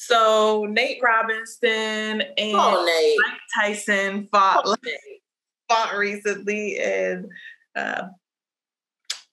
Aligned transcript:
So 0.00 0.64
Nate 0.70 1.02
Robinson 1.02 2.22
and 2.22 2.54
Oh, 2.54 2.84
Nate. 2.86 3.18
Mike 3.26 3.40
Tyson 3.52 4.28
fought 4.30 4.62
Oh, 4.64 4.76
fought 5.68 5.96
recently 5.96 6.78
in 6.78 7.28
uh, 7.74 8.02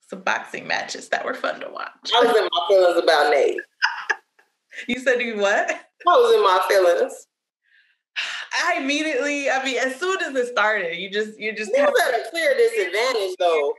some 0.10 0.22
boxing 0.22 0.66
matches 0.66 1.08
that 1.10 1.24
were 1.24 1.36
fun 1.36 1.60
to 1.60 1.70
watch. 1.70 1.92
I 2.16 2.20
was 2.26 2.36
in 2.36 2.50
my 2.52 2.66
feelings 2.68 2.98
about 3.04 3.30
Nate. 3.32 3.60
You 4.90 5.00
said 5.00 5.22
you 5.22 5.38
what? 5.38 5.70
I 5.70 5.78
was 6.06 6.36
in 6.36 6.44
my 6.44 6.60
feelings. 6.68 7.28
I 8.54 8.78
immediately, 8.82 9.50
I 9.50 9.64
mean, 9.64 9.78
as 9.78 9.96
soon 9.98 10.22
as 10.22 10.36
it 10.36 10.48
started, 10.48 10.98
you 10.98 11.10
just 11.10 11.40
you 11.40 11.56
just 11.56 11.74
have 11.78 11.90
was 11.92 12.02
at 12.14 12.20
a 12.20 12.30
clear 12.30 12.54
disadvantage, 12.58 13.36
though. 13.40 13.74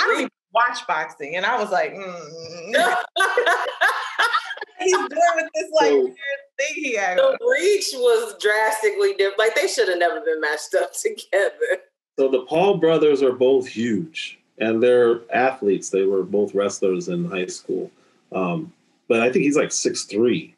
I 0.00 0.06
don't 0.06 0.16
even 0.20 0.30
watch 0.54 0.86
boxing, 0.86 1.36
and 1.36 1.44
I 1.44 1.58
was 1.60 1.70
like, 1.70 1.92
mm. 1.92 2.94
he's 4.80 4.92
doing 4.92 5.08
with 5.36 5.50
this 5.54 5.70
like 5.80 5.90
So- 5.90 6.00
weird 6.04 6.16
thing 6.58 6.74
he 6.84 6.94
had. 6.94 7.18
the 7.18 7.36
reach 7.50 7.90
was 7.94 8.34
drastically 8.40 9.14
different. 9.14 9.38
Like 9.38 9.54
they 9.54 9.66
should 9.66 9.88
have 9.88 9.98
never 9.98 10.20
been 10.20 10.40
matched 10.40 10.74
up 10.74 10.92
together. 11.00 11.82
So 12.18 12.28
the 12.28 12.42
Paul 12.42 12.78
brothers 12.78 13.22
are 13.22 13.32
both 13.32 13.66
huge, 13.66 14.38
and 14.58 14.82
they're 14.82 15.20
athletes. 15.34 15.90
They 15.90 16.04
were 16.04 16.22
both 16.22 16.54
wrestlers 16.54 17.08
in 17.08 17.24
high 17.28 17.46
school. 17.46 17.90
Um, 18.32 18.72
but 19.08 19.20
I 19.20 19.30
think 19.32 19.44
he's 19.44 19.56
like 19.56 19.72
six 19.72 20.04
three. 20.04 20.54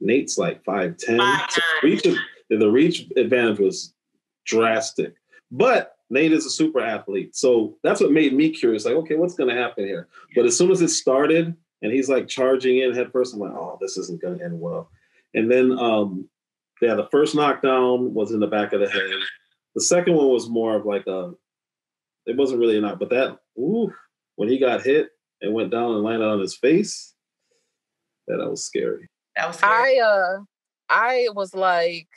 Nate's 0.00 0.38
like 0.38 0.62
five 0.64 0.96
ten. 0.98 1.18
Five 1.18 1.50
So 1.50 1.60
nine. 1.82 1.90
reach 1.92 2.06
the 2.48 2.70
reach 2.70 3.06
advantage 3.16 3.58
was 3.58 3.92
drastic. 4.44 5.14
But 5.50 5.96
Nate 6.10 6.32
is 6.32 6.46
a 6.46 6.50
super 6.50 6.80
athlete, 6.80 7.34
so 7.36 7.76
that's 7.82 8.00
what 8.00 8.12
made 8.12 8.32
me 8.32 8.50
curious. 8.50 8.84
Like, 8.84 8.94
okay, 8.94 9.16
what's 9.16 9.34
going 9.34 9.48
to 9.54 9.60
happen 9.60 9.84
here? 9.84 10.08
But 10.34 10.44
as 10.46 10.56
soon 10.56 10.70
as 10.70 10.80
it 10.80 10.88
started, 10.88 11.56
and 11.82 11.92
he's 11.92 12.08
like 12.08 12.28
charging 12.28 12.78
in 12.78 12.94
head 12.94 13.12
first, 13.12 13.34
I'm 13.34 13.40
like, 13.40 13.52
oh, 13.52 13.78
this 13.80 13.96
isn't 13.96 14.20
going 14.20 14.38
to 14.38 14.44
end 14.44 14.60
well. 14.60 14.90
And 15.34 15.50
then, 15.50 15.72
um, 15.78 16.28
yeah, 16.80 16.94
the 16.94 17.08
first 17.10 17.34
knockdown 17.34 18.14
was 18.14 18.32
in 18.32 18.40
the 18.40 18.46
back 18.46 18.72
of 18.72 18.80
the 18.80 18.88
head. 18.88 19.10
The 19.74 19.82
second 19.82 20.14
one 20.14 20.28
was 20.28 20.48
more 20.48 20.76
of 20.76 20.86
like 20.86 21.06
a, 21.06 21.32
it 22.26 22.36
wasn't 22.36 22.60
really 22.60 22.78
a 22.78 22.80
knock, 22.80 22.98
but 22.98 23.10
that, 23.10 23.38
ooh, 23.58 23.92
when 24.36 24.48
he 24.48 24.58
got 24.58 24.82
hit 24.82 25.10
and 25.40 25.54
went 25.54 25.70
down 25.70 25.94
and 25.94 26.02
landed 26.02 26.26
on 26.26 26.40
his 26.40 26.56
face, 26.56 27.14
yeah, 28.28 28.36
that 28.36 28.50
was 28.50 28.64
scary. 28.64 29.08
That 29.36 29.48
was 29.48 29.56
scary. 29.56 30.00
I 30.00 30.04
uh 30.04 30.38
I 30.88 31.28
was 31.34 31.54
like 31.54 32.08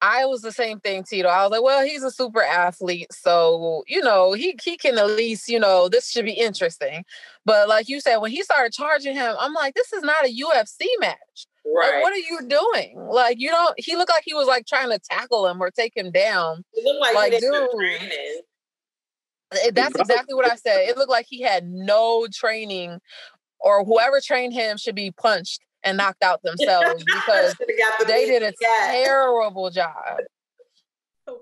I 0.00 0.26
was 0.26 0.42
the 0.42 0.52
same 0.52 0.78
thing, 0.80 1.02
Tito. 1.02 1.28
I 1.28 1.42
was 1.42 1.50
like, 1.50 1.62
well, 1.62 1.84
he's 1.84 2.02
a 2.04 2.10
super 2.10 2.42
athlete, 2.42 3.08
so 3.12 3.82
you 3.88 4.00
know, 4.02 4.32
he 4.32 4.56
he 4.62 4.76
can 4.76 4.96
at 4.98 5.08
least, 5.08 5.48
you 5.48 5.58
know, 5.58 5.88
this 5.88 6.10
should 6.10 6.24
be 6.24 6.32
interesting. 6.32 7.04
But 7.44 7.68
like 7.68 7.88
you 7.88 8.00
said, 8.00 8.18
when 8.18 8.30
he 8.30 8.42
started 8.42 8.72
charging 8.72 9.14
him, 9.16 9.34
I'm 9.38 9.54
like, 9.54 9.74
this 9.74 9.92
is 9.92 10.02
not 10.02 10.24
a 10.24 10.28
UFC 10.28 10.86
match. 11.00 11.46
Like, 11.64 11.92
Right. 11.92 12.02
what 12.02 12.12
are 12.12 12.16
you 12.16 12.40
doing? 12.48 12.98
Like, 13.10 13.38
you 13.40 13.50
don't. 13.50 13.74
He 13.78 13.96
looked 13.96 14.10
like 14.10 14.22
he 14.24 14.34
was 14.34 14.46
like 14.46 14.66
trying 14.66 14.90
to 14.90 14.98
tackle 14.98 15.46
him 15.48 15.60
or 15.60 15.70
take 15.70 15.96
him 15.96 16.10
down. 16.10 16.64
it 16.72 16.84
looked 16.84 17.00
like, 17.00 17.14
like, 17.14 17.32
he 17.34 17.40
dude. 17.40 17.70
training. 17.76 18.40
Eh, 19.64 19.70
That's 19.72 19.94
exactly 19.96 20.34
what 20.34 20.50
I 20.50 20.56
said. 20.56 20.88
It 20.88 20.96
looked 20.96 21.10
like 21.10 21.26
he 21.28 21.40
had 21.42 21.68
no 21.68 22.26
training, 22.32 23.00
or 23.60 23.84
whoever 23.84 24.20
trained 24.20 24.52
him 24.52 24.76
should 24.76 24.94
be 24.94 25.10
punched 25.10 25.60
and 25.84 25.96
knocked 25.96 26.22
out 26.22 26.42
themselves 26.44 27.04
because 27.04 27.54
got 27.54 27.98
the 28.00 28.04
they 28.06 28.26
did 28.26 28.42
a 28.42 28.52
cat. 28.52 28.90
terrible 28.92 29.70
job. 29.70 29.94
Oh. 31.30 31.40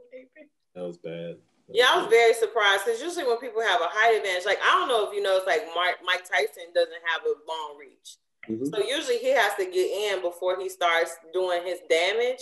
That 0.75 0.83
was 0.83 0.98
bad. 0.98 1.37
Yeah, 1.69 1.87
I 1.93 1.98
was 1.98 2.09
very 2.09 2.34
surprised 2.34 2.84
because 2.84 3.01
usually 3.01 3.25
when 3.25 3.39
people 3.39 3.62
have 3.62 3.81
a 3.81 3.87
height 3.89 4.17
advantage, 4.17 4.45
like 4.45 4.59
I 4.61 4.75
don't 4.75 4.89
know 4.89 5.09
if 5.09 5.15
you 5.15 5.23
know, 5.23 5.37
it's 5.37 5.47
like 5.47 5.62
Mark, 5.77 5.97
Mike 6.05 6.28
Tyson 6.28 6.75
doesn't 6.75 6.93
have 7.06 7.23
a 7.23 7.34
long 7.48 7.78
reach. 7.78 8.17
Mhm. 8.51 8.69
So 8.75 8.83
usually 8.84 9.19
he 9.19 9.28
has 9.31 9.55
to 9.61 9.65
get 9.65 9.77
in 10.15 10.23
before 10.23 10.59
he 10.61 10.69
starts 10.69 11.15
doing 11.33 11.62
his 11.65 11.78
damage. 11.89 12.41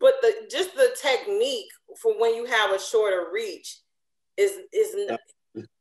But 0.00 0.14
the 0.22 0.48
just 0.50 0.74
the 0.74 0.96
technique 1.00 1.68
for 2.00 2.18
when 2.18 2.34
you 2.34 2.46
have 2.46 2.70
a 2.72 2.80
shorter 2.80 3.26
reach 3.30 3.78
is 4.38 4.52
is 4.72 4.94
n- 5.10 5.18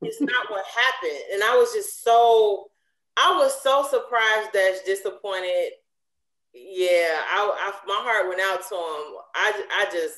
it's 0.01 0.19
not 0.22 0.50
what 0.51 0.66
happened. 0.66 1.23
And 1.34 1.41
I 1.44 1.56
was 1.56 1.72
just 1.73 2.03
so 2.03 2.69
I 3.18 3.38
was 3.38 3.62
so 3.62 3.84
surprised 3.84 4.51
dash 4.53 4.79
disappointed. 4.85 5.72
Yeah, 6.53 7.19
I, 7.29 7.51
I 7.57 7.74
my 7.88 8.00
heart 8.03 8.28
went 8.29 8.41
out 8.41 8.68
to 8.69 8.75
him. 8.75 9.18
I 9.35 9.63
I 9.72 9.85
just 9.91 10.18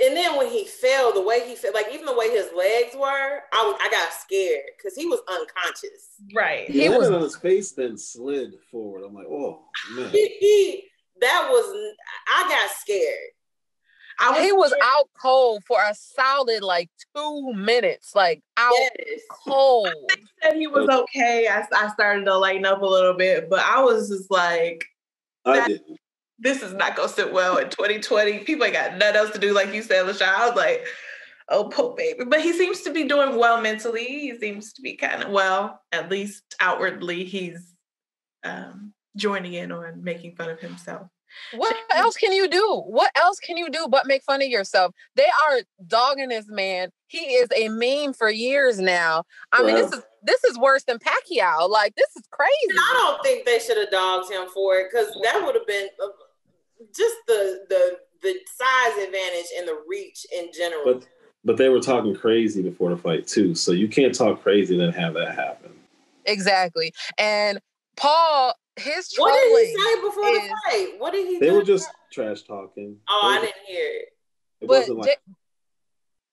and 0.00 0.16
then 0.16 0.36
when 0.36 0.48
he 0.48 0.64
fell, 0.64 1.12
the 1.12 1.20
way 1.22 1.46
he 1.46 1.54
fell, 1.54 1.72
like 1.74 1.88
even 1.92 2.06
the 2.06 2.16
way 2.16 2.30
his 2.30 2.48
legs 2.56 2.94
were, 2.94 3.40
I 3.52 3.62
was 3.64 3.76
I 3.80 3.88
got 3.90 4.10
scared 4.12 4.62
because 4.76 4.96
he 4.96 5.06
was 5.06 5.20
unconscious. 5.28 6.14
Right. 6.34 6.66
He 6.66 6.80
He 6.82 6.88
landed 6.88 6.98
was- 6.98 7.10
on 7.10 7.22
his 7.22 7.36
face, 7.36 7.72
then 7.72 7.96
slid 7.98 8.54
forward. 8.70 9.04
I'm 9.04 9.14
like, 9.14 9.26
oh 9.28 9.64
man. 9.94 10.08
He, 10.10 10.28
he 10.40 10.84
that 11.20 11.48
was 11.50 11.92
I 12.28 12.48
got 12.48 12.70
scared. 12.76 13.30
I 14.18 14.42
He 14.42 14.52
was 14.52 14.72
out 14.82 15.08
cold 15.20 15.64
for 15.64 15.78
a 15.80 15.94
solid 15.94 16.62
like 16.62 16.90
two 17.14 17.52
minutes, 17.54 18.14
like 18.14 18.42
out 18.56 18.72
Yes. 18.74 19.20
cold. 19.30 20.10
said 20.42 20.56
he 20.56 20.66
was 20.66 20.88
okay. 20.88 21.48
I, 21.48 21.66
I 21.74 21.88
started 21.88 22.24
to 22.24 22.36
lighten 22.36 22.66
up 22.66 22.82
a 22.82 22.86
little 22.86 23.14
bit, 23.14 23.50
but 23.50 23.60
I 23.60 23.82
was 23.82 24.08
just 24.08 24.30
like, 24.30 24.84
this 26.38 26.62
is 26.62 26.72
not 26.74 26.96
gonna 26.96 27.08
sit 27.08 27.32
well 27.32 27.58
in 27.58 27.68
2020. 27.70 28.40
People 28.40 28.64
ain't 28.64 28.74
got 28.74 28.96
nothing 28.96 29.16
else 29.16 29.30
to 29.30 29.38
do, 29.38 29.54
like 29.54 29.72
you 29.72 29.82
said, 29.82 30.04
LaShawn. 30.06 30.34
I 30.34 30.46
was 30.46 30.56
like, 30.56 30.86
oh, 31.48 31.68
poor 31.68 31.94
baby. 31.94 32.24
But 32.24 32.40
he 32.40 32.52
seems 32.52 32.82
to 32.82 32.92
be 32.92 33.04
doing 33.04 33.36
well 33.38 33.60
mentally. 33.60 34.04
He 34.04 34.38
seems 34.38 34.72
to 34.74 34.82
be 34.82 34.96
kind 34.96 35.22
of 35.22 35.30
well, 35.30 35.82
at 35.92 36.10
least 36.10 36.42
outwardly. 36.60 37.24
He's 37.24 37.74
um, 38.44 38.92
joining 39.16 39.54
in 39.54 39.72
on 39.72 40.02
making 40.02 40.36
fun 40.36 40.50
of 40.50 40.60
himself. 40.60 41.08
What 41.54 41.76
else 41.94 42.16
can 42.16 42.32
you 42.32 42.48
do? 42.48 42.82
What 42.86 43.10
else 43.16 43.38
can 43.38 43.56
you 43.56 43.70
do 43.70 43.86
but 43.88 44.06
make 44.06 44.22
fun 44.22 44.42
of 44.42 44.48
yourself? 44.48 44.94
They 45.14 45.26
are 45.48 45.60
dogging 45.86 46.28
this 46.28 46.46
man. 46.48 46.90
He 47.08 47.18
is 47.18 47.48
a 47.56 47.68
meme 47.68 48.14
for 48.14 48.30
years 48.30 48.80
now. 48.80 49.24
I 49.52 49.62
mean, 49.62 49.76
this 49.76 49.92
is 49.92 50.02
this 50.22 50.42
is 50.44 50.58
worse 50.58 50.84
than 50.84 50.98
Pacquiao. 50.98 51.68
Like 51.68 51.94
this 51.94 52.08
is 52.16 52.24
crazy. 52.30 52.78
I 52.78 52.94
don't 52.96 53.22
think 53.22 53.46
they 53.46 53.58
should 53.58 53.78
have 53.78 53.90
dogged 53.90 54.30
him 54.30 54.48
for 54.52 54.76
it 54.76 54.88
because 54.90 55.08
that 55.22 55.42
would 55.44 55.54
have 55.54 55.66
been 55.66 55.88
uh, 56.02 56.08
just 56.96 57.16
the 57.26 57.60
the 57.68 57.98
the 58.22 58.34
size 58.56 59.04
advantage 59.04 59.46
and 59.58 59.68
the 59.68 59.82
reach 59.88 60.26
in 60.36 60.50
general. 60.52 60.82
But 60.84 61.06
but 61.44 61.56
they 61.56 61.68
were 61.68 61.80
talking 61.80 62.14
crazy 62.14 62.62
before 62.62 62.90
the 62.90 62.96
fight 62.96 63.26
too. 63.26 63.54
So 63.54 63.72
you 63.72 63.88
can't 63.88 64.14
talk 64.14 64.42
crazy 64.42 64.74
and 64.74 64.82
then 64.82 65.00
have 65.00 65.14
that 65.14 65.34
happen. 65.36 65.72
Exactly. 66.24 66.92
And 67.18 67.60
Paul, 67.96 68.54
his 68.76 69.12
what 69.16 69.32
did 69.34 69.66
he 69.66 69.74
say 69.74 70.00
before 70.00 70.32
the 70.32 70.54
fight? 70.64 70.88
What 70.98 71.12
did 71.12 71.26
he 71.26 71.38
do? 71.38 71.46
They 71.46 71.50
were 71.50 71.62
just 71.62 71.88
trash 72.12 72.42
talking. 72.42 72.98
Oh, 73.08 73.20
I 73.24 73.38
It- 73.38 73.40
didn't 73.40 73.54
hear 73.66 73.86
it. 73.86 74.08
It 74.60 74.68
But 74.68 74.78
wasn't 74.80 74.98
like 74.98 75.08
Jake- 75.08 75.18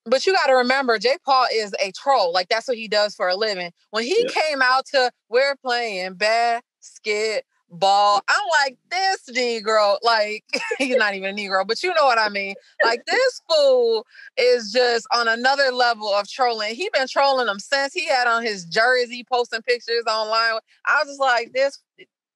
but 0.06 0.26
you 0.26 0.34
got 0.34 0.48
to 0.48 0.56
remember, 0.56 1.00
Jake 1.00 1.24
Paul 1.24 1.48
is 1.54 1.74
a 1.82 1.92
troll. 1.94 2.34
Like 2.34 2.50
that's 2.50 2.68
what 2.68 2.78
he 2.78 2.88
does 2.90 3.16
for 3.16 3.30
a 3.30 3.36
living. 3.36 3.72
When 3.92 4.04
he 4.04 4.22
Yeah. 4.22 4.30
came 4.42 4.62
out 4.62 4.86
to 4.88 5.12
"We're 5.30 5.56
playing 5.58 6.16
basketball," 6.16 8.22
I'm 8.28 8.46
like, 8.66 8.78
this 8.92 9.24
Negro, 9.36 9.98
like 10.04 10.44
he's 10.78 10.96
not 10.98 11.16
even 11.16 11.38
a 11.38 11.42
Negro, 11.42 11.66
but 11.66 11.82
you 11.84 11.94
know 11.94 12.06
what 12.06 12.20
I 12.20 12.30
mean. 12.30 12.56
Like 12.84 13.02
this 13.08 13.42
fool 13.50 14.06
is 14.38 14.72
just 14.72 15.08
on 15.14 15.28
another 15.28 15.72
level 15.72 16.10
of 16.14 16.28
trolling. 16.30 16.76
He 16.76 16.90
been 16.94 17.08
trolling 17.08 17.48
them 17.48 17.60
since 17.60 17.94
he 17.94 18.08
had 18.08 18.28
on 18.28 18.44
his 18.44 18.66
jersey, 18.66 19.26
posting 19.30 19.62
pictures 19.62 20.04
online. 20.08 20.60
I 20.86 21.00
was 21.00 21.08
just 21.10 21.20
like, 21.22 21.52
this. 21.54 21.80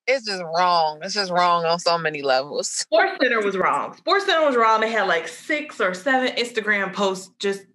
It's 0.08 0.26
just 0.26 0.42
wrong. 0.56 1.00
It's 1.04 1.14
just 1.14 1.32
wrong 1.32 1.66
on 1.66 1.80
so 1.80 1.98
many 1.98 2.22
levels. 2.22 2.70
Sports 2.72 3.18
Center 3.22 3.42
was 3.42 3.58
wrong. 3.58 3.96
Sports 3.98 4.26
Center 4.26 4.46
was 4.46 4.56
wrong. 4.56 4.82
They 4.82 4.90
had 4.92 5.08
like 5.08 5.28
six 5.28 5.82
or 5.82 5.94
seven 5.94 6.34
Instagram 6.36 6.94
posts. 6.94 7.32
Just, 7.40 7.66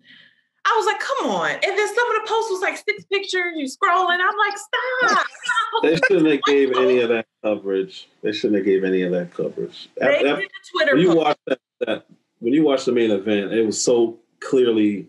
I 0.65 0.75
was 0.77 0.87
like, 0.87 1.01
come 1.01 1.31
on. 1.31 1.51
And 1.51 1.63
then 1.79 1.95
some 1.95 2.11
of 2.17 2.23
the 2.23 2.29
posts 2.29 2.51
was 2.51 2.61
like 2.63 2.77
six 2.77 3.05
pictures. 3.05 3.53
You 3.57 3.67
scrolling. 3.67 4.19
I'm 4.19 4.39
like, 4.39 4.57
stop. 4.59 5.27
they 5.83 5.97
shouldn't 6.09 6.31
have 6.33 6.43
gave 6.45 6.73
any 6.77 7.01
of 7.01 7.11
that 7.11 7.27
coverage. 7.45 8.09
They 8.23 8.33
shouldn't 8.33 8.57
have 8.57 8.65
gave 8.65 8.83
any 8.85 9.03
of 9.03 9.13
that 9.13 9.33
coverage. 9.35 9.89
They 9.99 10.07
After- 10.07 10.37
did 10.37 10.49
the 10.49 10.71
Twitter 10.73 10.93
when 10.95 11.03
you 11.03 11.09
post. 11.09 11.19
watch 11.19 11.39
that, 11.49 11.59
that 11.81 12.07
when 12.39 12.53
you 12.55 12.65
watch 12.65 12.85
the 12.87 12.93
main 12.93 13.11
event, 13.11 13.53
it 13.53 13.65
was 13.67 13.83
so 13.83 14.19
clearly 14.41 15.09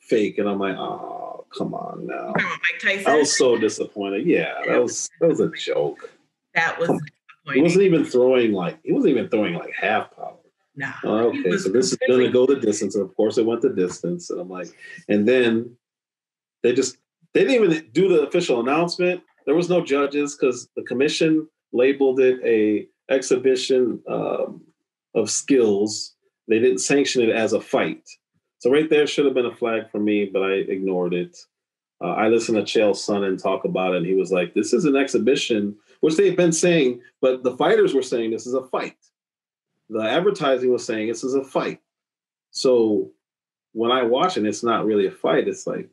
fake, 0.00 0.38
and 0.38 0.48
I'm 0.48 0.58
like, 0.58 0.76
oh, 0.76 1.46
come 1.56 1.74
on 1.74 2.06
now. 2.06 2.32
Mike 2.36 2.80
Tyson. 2.82 3.06
I 3.10 3.16
was 3.16 3.36
so 3.36 3.56
disappointed. 3.56 4.26
Yeah, 4.26 4.54
that 4.68 4.82
was 4.82 5.08
that 5.20 5.28
was 5.28 5.40
a 5.40 5.50
joke. 5.50 6.10
That 6.54 6.78
was 6.78 6.90
He 7.52 7.62
wasn't 7.62 7.84
even 7.84 8.04
throwing 8.04 8.52
like 8.52 8.78
he 8.84 8.92
wasn't 8.92 9.12
even 9.12 9.28
throwing 9.28 9.54
like 9.54 9.72
half 9.72 10.14
power. 10.14 10.36
Nah. 10.76 10.92
Oh, 11.04 11.28
okay, 11.28 11.58
so 11.58 11.68
this 11.68 11.92
is 11.92 11.98
gonna 12.08 12.30
go 12.30 12.46
the 12.46 12.56
distance, 12.56 12.94
and 12.94 13.04
of 13.04 13.14
course 13.16 13.38
it 13.38 13.46
went 13.46 13.60
the 13.60 13.70
distance. 13.70 14.30
And 14.30 14.40
I'm 14.40 14.48
like, 14.48 14.68
and 15.08 15.26
then 15.26 15.76
they 16.62 16.72
just 16.72 16.96
they 17.34 17.44
didn't 17.44 17.64
even 17.64 17.88
do 17.92 18.08
the 18.08 18.22
official 18.22 18.60
announcement. 18.60 19.22
There 19.46 19.54
was 19.54 19.68
no 19.68 19.84
judges 19.84 20.36
because 20.36 20.68
the 20.76 20.82
commission 20.82 21.48
labeled 21.72 22.20
it 22.20 22.40
a 22.44 22.88
exhibition 23.12 24.00
um, 24.08 24.62
of 25.14 25.30
skills. 25.30 26.14
They 26.48 26.58
didn't 26.58 26.78
sanction 26.78 27.22
it 27.22 27.30
as 27.30 27.52
a 27.52 27.60
fight. 27.60 28.08
So 28.58 28.70
right 28.70 28.88
there 28.88 29.06
should 29.06 29.24
have 29.24 29.34
been 29.34 29.46
a 29.46 29.54
flag 29.54 29.90
for 29.90 29.98
me, 29.98 30.26
but 30.26 30.42
I 30.42 30.52
ignored 30.52 31.14
it. 31.14 31.36
Uh, 32.02 32.12
I 32.12 32.28
listened 32.28 32.56
to 32.56 32.62
Chael 32.62 32.92
Sonnen 32.92 33.40
talk 33.40 33.64
about 33.64 33.94
it, 33.94 33.98
and 33.98 34.06
he 34.06 34.14
was 34.14 34.32
like, 34.32 34.54
"This 34.54 34.72
is 34.72 34.84
an 34.84 34.96
exhibition," 34.96 35.76
which 36.00 36.16
they've 36.16 36.36
been 36.36 36.52
saying, 36.52 37.00
but 37.20 37.42
the 37.42 37.56
fighters 37.56 37.94
were 37.94 38.02
saying 38.02 38.30
this 38.30 38.46
is 38.46 38.54
a 38.54 38.64
fight. 38.64 38.96
The 39.88 40.02
advertising 40.02 40.72
was 40.72 40.84
saying 40.84 41.08
this 41.08 41.24
is 41.24 41.34
a 41.34 41.44
fight. 41.44 41.80
So 42.50 43.10
when 43.72 43.90
I 43.90 44.02
watch 44.02 44.36
it, 44.36 44.46
it's 44.46 44.62
not 44.62 44.84
really 44.86 45.06
a 45.06 45.10
fight. 45.10 45.48
It's 45.48 45.66
like 45.66 45.88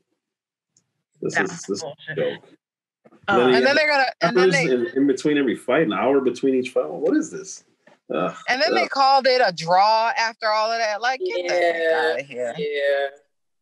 this 1.22 1.36
That's 1.36 1.52
is 1.54 1.62
this 1.64 1.82
bullshit. 1.82 2.16
joke. 2.16 2.44
Uh, 3.28 3.38
Then 3.38 3.56
and 3.56 3.66
then 3.66 3.76
they're 3.76 3.90
gonna 3.90 4.06
and 4.22 4.38
then 4.38 4.50
they 4.52 4.64
in, 4.66 4.86
in 4.96 5.08
between 5.08 5.38
every 5.38 5.56
fight, 5.56 5.84
an 5.84 5.94
hour 5.94 6.22
between 6.22 6.56
each 6.56 6.70
fight. 6.70 6.90
What 6.90 7.16
is 7.18 7.30
this? 7.30 7.64
Ugh, 8.14 8.34
and 8.48 8.62
then 8.62 8.74
they 8.74 8.88
called 8.88 9.28
it 9.28 9.42
a 9.46 9.52
draw 9.54 10.12
after 10.18 10.48
all 10.48 10.72
of 10.72 10.80
that. 10.80 11.02
Like, 11.02 11.20
get 11.20 11.48
the 11.48 11.54
heck 11.54 11.94
out 11.94 12.20
of 12.22 12.26
here. 12.26 12.54
Yeah. 12.58 13.08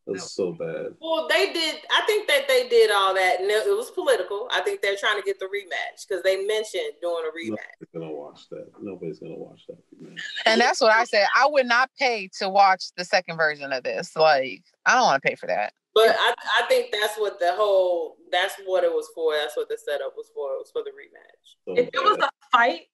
It 0.08 0.12
was 0.12 0.32
so 0.34 0.54
bad. 0.54 0.94
Well, 1.00 1.28
they 1.28 1.52
did. 1.52 1.78
I 1.92 2.02
think 2.06 2.28
that 2.28 2.48
they 2.48 2.68
did 2.70 2.92
all 2.92 3.14
that, 3.16 3.42
and 3.42 3.50
it 3.50 3.66
it 3.66 3.76
was 3.76 3.90
political. 3.90 4.48
I 4.52 4.62
think 4.62 4.82
they're 4.82 4.96
trying 4.96 5.20
to 5.20 5.26
get 5.26 5.40
the 5.40 5.46
rematch 5.46 6.08
because 6.08 6.22
they 6.24 6.46
mentioned 6.46 6.94
doing 7.02 7.24
a 7.26 7.32
rematch. 7.32 7.58
Nobody's 7.82 7.94
gonna 7.94 8.12
watch 8.12 8.50
that. 8.50 8.68
Nobody's 8.80 9.20
gonna 9.20 9.36
watch 9.36 9.62
that. 9.68 9.78
man. 10.00 10.16
And 10.46 10.62
that's 10.62 10.80
what 10.80 10.92
I 10.92 11.06
said. 11.06 11.26
I 11.36 11.48
would 11.48 11.66
not 11.66 11.90
pay 11.98 12.30
to 12.40 12.50
watch 12.50 12.86
the 12.98 13.04
second 13.06 13.38
version 13.38 13.74
of 13.74 13.84
this. 13.84 14.16
Like, 14.16 14.64
I 14.86 14.94
don't 14.94 15.06
want 15.06 15.24
to 15.24 15.28
pay 15.28 15.36
for 15.36 15.48
that. 15.48 15.74
But 15.96 16.10
I, 16.10 16.34
I 16.60 16.68
think 16.68 16.92
that's 16.92 17.18
what 17.18 17.40
the 17.40 17.54
whole. 17.54 18.18
That's 18.32 18.56
what 18.66 18.84
it 18.84 18.92
was 18.92 19.10
for. 19.16 19.34
That's 19.34 19.58
what 19.58 19.70
the 19.70 19.78
setup 19.78 20.14
was 20.16 20.30
for. 20.36 20.52
It 20.54 20.60
was 20.60 20.72
for 20.72 20.84
the 20.84 20.92
rematch. 20.92 21.56
So 21.66 21.82
if 21.82 21.88
it 21.88 22.04
was 22.04 22.18
a 22.20 22.30
fight, 22.52 22.90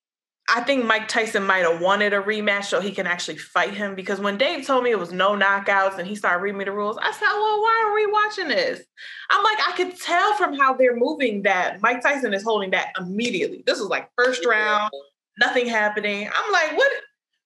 I 0.49 0.61
think 0.61 0.85
Mike 0.85 1.07
Tyson 1.07 1.45
might 1.45 1.59
have 1.65 1.79
wanted 1.79 2.13
a 2.13 2.21
rematch 2.21 2.65
so 2.65 2.81
he 2.81 2.91
can 2.91 3.07
actually 3.07 3.37
fight 3.37 3.73
him. 3.73 3.95
Because 3.95 4.19
when 4.19 4.37
Dave 4.37 4.65
told 4.65 4.83
me 4.83 4.91
it 4.91 4.99
was 4.99 5.13
no 5.13 5.31
knockouts 5.31 5.97
and 5.97 6.07
he 6.07 6.15
started 6.15 6.41
reading 6.41 6.57
me 6.57 6.65
the 6.65 6.71
rules, 6.71 6.97
I 7.01 7.11
said, 7.11 7.21
Well, 7.21 7.61
why 7.61 7.83
are 7.85 7.93
we 7.93 8.05
watching 8.07 8.47
this? 8.49 8.81
I'm 9.29 9.43
like, 9.43 9.57
I 9.67 9.71
could 9.77 9.99
tell 9.99 10.33
from 10.35 10.53
how 10.53 10.73
they're 10.73 10.95
moving 10.95 11.43
that 11.43 11.81
Mike 11.81 12.01
Tyson 12.01 12.33
is 12.33 12.43
holding 12.43 12.69
back 12.69 12.93
immediately. 12.99 13.63
This 13.65 13.79
was 13.79 13.87
like 13.89 14.09
first 14.17 14.45
round, 14.45 14.91
nothing 15.39 15.67
happening. 15.67 16.27
I'm 16.27 16.51
like, 16.51 16.77
what? 16.77 16.91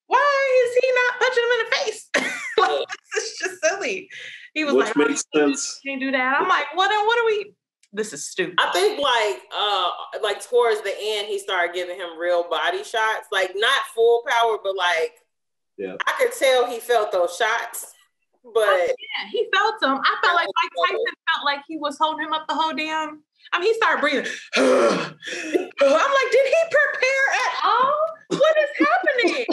Why 0.08 0.68
is 0.68 0.84
he 0.84 0.92
not 0.94 1.20
punching 1.20 1.44
him 1.44 1.50
in 1.52 1.66
the 1.66 1.76
face? 1.76 2.10
like, 2.58 2.88
this 3.14 3.24
is 3.24 3.38
just 3.40 3.64
silly. 3.64 4.10
He 4.54 4.64
was 4.64 4.74
which 4.74 4.86
like, 4.86 4.98
"Oh, 4.98 5.08
makes 5.08 5.24
sense. 5.36 5.80
Can't 5.86 6.00
do 6.00 6.12
that. 6.12 6.38
I'm 6.40 6.48
like, 6.48 6.66
what? 6.76 6.90
What 6.90 7.20
are 7.20 7.26
we? 7.26 7.54
This 7.96 8.12
is 8.12 8.28
stupid. 8.28 8.56
I 8.60 8.72
think 8.74 9.00
like 9.00 9.42
uh 9.58 9.92
like 10.22 10.44
towards 10.46 10.82
the 10.82 10.94
end 11.00 11.28
he 11.28 11.40
started 11.40 11.74
giving 11.74 11.96
him 11.96 12.20
real 12.20 12.44
body 12.50 12.84
shots, 12.84 13.28
like 13.32 13.52
not 13.56 13.82
full 13.96 14.22
power, 14.28 14.58
but 14.62 14.76
like 14.76 15.14
Yeah. 15.78 15.96
I 16.06 16.12
could 16.20 16.34
tell 16.38 16.68
he 16.68 16.80
felt 16.80 17.14
those 17.14 17.38
shots. 17.38 17.94
But 18.54 18.68
Yeah, 18.68 19.30
he 19.32 19.48
felt 19.54 19.80
them. 19.80 19.98
I 20.04 20.16
felt 20.22 20.36
like 20.36 20.48
Mike 20.62 20.72
Tyson 20.90 21.06
felt 21.34 21.46
like 21.46 21.60
he 21.70 21.78
was 21.78 21.98
holding 21.98 22.26
him 22.26 22.34
up 22.34 22.46
the 22.50 22.54
whole 22.54 22.74
damn. 22.74 23.24
I 23.54 23.60
mean, 23.60 23.70
he 23.70 23.74
started 23.76 24.02
breathing. 24.02 24.26
I'm 24.56 24.64
like, 24.66 26.32
did 26.32 26.48
he 26.48 26.62
prepare 26.72 27.26
at 27.48 27.54
all? 27.64 27.96
What 28.30 28.58
is 28.58 28.88
happening? 28.88 29.46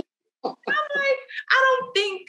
I'm 0.45 0.55
like, 0.97 1.19
I 1.51 1.79
don't 1.81 1.95
think 1.95 2.23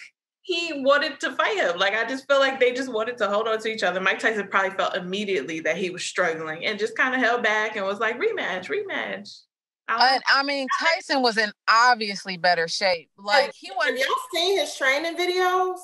he 0.43 0.83
wanted 0.83 1.11
to 1.23 1.35
fight 1.35 1.57
him. 1.57 1.77
Like, 1.77 1.93
I 1.93 2.05
just 2.07 2.27
feel 2.27 2.39
like 2.39 2.59
they 2.59 2.73
just 2.73 2.91
wanted 2.91 3.17
to 3.17 3.27
hold 3.27 3.47
on 3.47 3.59
to 3.59 3.67
each 3.67 3.83
other. 3.83 3.99
Mike 3.99 4.19
Tyson 4.19 4.47
probably 4.47 4.71
felt 4.71 4.95
immediately 4.95 5.59
that 5.61 5.77
he 5.77 5.89
was 5.89 6.03
struggling 6.03 6.65
and 6.65 6.79
just 6.79 6.95
kind 6.95 7.15
of 7.15 7.21
held 7.21 7.43
back 7.43 7.75
and 7.75 7.85
was 7.85 7.99
like, 7.99 8.19
rematch, 8.19 8.69
rematch. 8.69 9.39
I 9.87 9.95
uh, 9.95 10.13
And 10.13 10.23
I 10.33 10.43
mean, 10.43 10.67
Tyson 10.79 11.21
was 11.21 11.37
in 11.37 11.51
obviously 11.69 12.37
better 12.37 12.67
shape. 12.67 13.09
Like 13.17 13.53
he 13.55 13.71
wasn't, 13.75 13.99
y'all 13.99 14.07
seen 14.33 14.59
his 14.59 14.75
training 14.75 15.17
videos? 15.17 15.77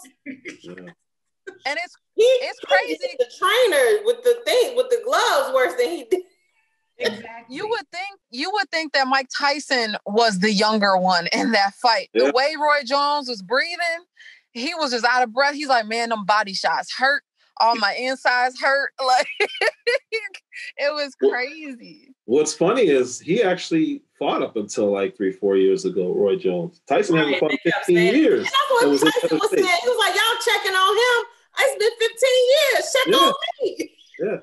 And 1.65 1.77
it's 1.83 1.95
He 2.15 2.24
It's 2.24 2.59
crazy. 2.59 3.15
The 3.18 3.25
trainer 3.38 4.06
with 4.06 4.24
the 4.24 4.42
thing 4.45 4.75
with 4.75 4.89
the 4.89 5.01
gloves 5.03 5.53
worse 5.53 5.74
than 5.75 5.89
he 5.89 6.06
did. 6.09 6.21
exactly. 7.00 7.56
you 7.56 7.68
would 7.68 7.89
think 7.92 8.19
you 8.30 8.51
would 8.51 8.69
think 8.69 8.94
that 8.94 9.07
Mike 9.07 9.30
Tyson 9.38 9.95
was 10.06 10.39
the 10.39 10.51
younger 10.51 10.97
one 10.97 11.27
in 11.33 11.51
that 11.53 11.74
fight. 11.75 12.09
Yeah. 12.13 12.25
The 12.25 12.31
way 12.33 12.56
Roy 12.59 12.83
Jones 12.85 13.30
was 13.30 13.42
breathing, 13.42 14.06
he 14.54 14.74
was 14.75 14.92
just 14.92 15.06
out 15.06 15.24
of 15.24 15.34
breath. 15.34 15.54
He's 15.56 15.68
like, 15.69 15.86
man, 15.88 16.10
them 16.10 16.25
body 16.25 16.54
shots 16.54 16.94
hurt. 16.96 17.24
All 17.62 17.75
my 17.75 17.94
insides 17.94 18.60
hurt. 18.60 18.92
Like 19.06 19.28
it 20.78 20.94
was 20.94 21.13
crazy. 21.16 22.13
What's 22.25 22.54
funny 22.54 22.84
is 22.88 23.19
he 23.19 23.42
actually 23.44 24.04
fought 24.18 24.42
up 24.42 24.56
until 24.56 24.92
like 24.92 25.16
three, 25.18 25.31
four 25.31 25.56
years 25.57 25.86
ago. 25.86 26.13
Roy 26.13 26.36
Jones. 26.36 26.81
Tyson 26.88 27.18
hasn't 27.18 27.38
fought 27.40 27.51
in 27.51 27.57
15 27.63 27.96
saying- 27.96 28.16
years. 28.16 28.40
And 28.40 28.46
that's 28.46 28.84
It 28.84 28.88
was 28.88 29.01
Tyson 29.01 29.38
was 29.40 29.50
saying. 29.51 29.63
He 29.66 29.90
was 29.90 29.98
like, 30.00 30.16
y'all 30.16 30.56
checking 30.56 30.75
on 30.75 30.95
him. 30.95 31.25
It's 31.60 31.80
been 31.80 32.10
15 32.10 32.30
years. 32.54 32.94
Check 32.94 33.07
Yeah. 33.07 33.18
on 33.28 33.34
me. 33.62 33.95
Yeah. 34.19 34.38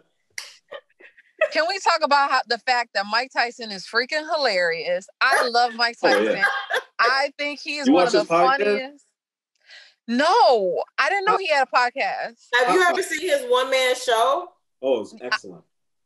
Can 1.52 1.64
we 1.68 1.78
talk 1.78 2.00
about 2.02 2.30
how 2.30 2.40
the 2.48 2.58
fact 2.58 2.90
that 2.94 3.04
Mike 3.10 3.30
Tyson 3.32 3.70
is 3.70 3.86
freaking 3.86 4.26
hilarious? 4.34 5.06
I 5.20 5.48
love 5.48 5.74
Mike 5.74 5.96
Oh, 6.02 6.08
Tyson. 6.08 6.36
yeah. 6.38 6.44
I 6.98 7.30
think 7.38 7.60
he 7.60 7.76
is 7.78 7.86
You 7.86 7.92
one 7.94 8.06
of 8.06 8.12
the 8.12 8.24
funniest. 8.24 9.04
podcast? 9.04 9.05
Funniest. 10.06 10.28
No, 10.30 10.82
I 10.98 11.08
didn't 11.08 11.24
know 11.26 11.34
uh, 11.34 11.38
he 11.38 11.48
had 11.48 11.66
a 11.66 11.76
podcast. 11.76 12.46
Have 12.54 12.74
you 12.74 12.82
uh, 12.82 12.90
ever 12.90 13.02
seen 13.02 13.28
his 13.28 13.44
one 13.48 13.70
man 13.70 13.94
show? 13.94 14.48
Oh, 14.82 15.02
it's 15.02 15.14
excellent. 15.20 15.62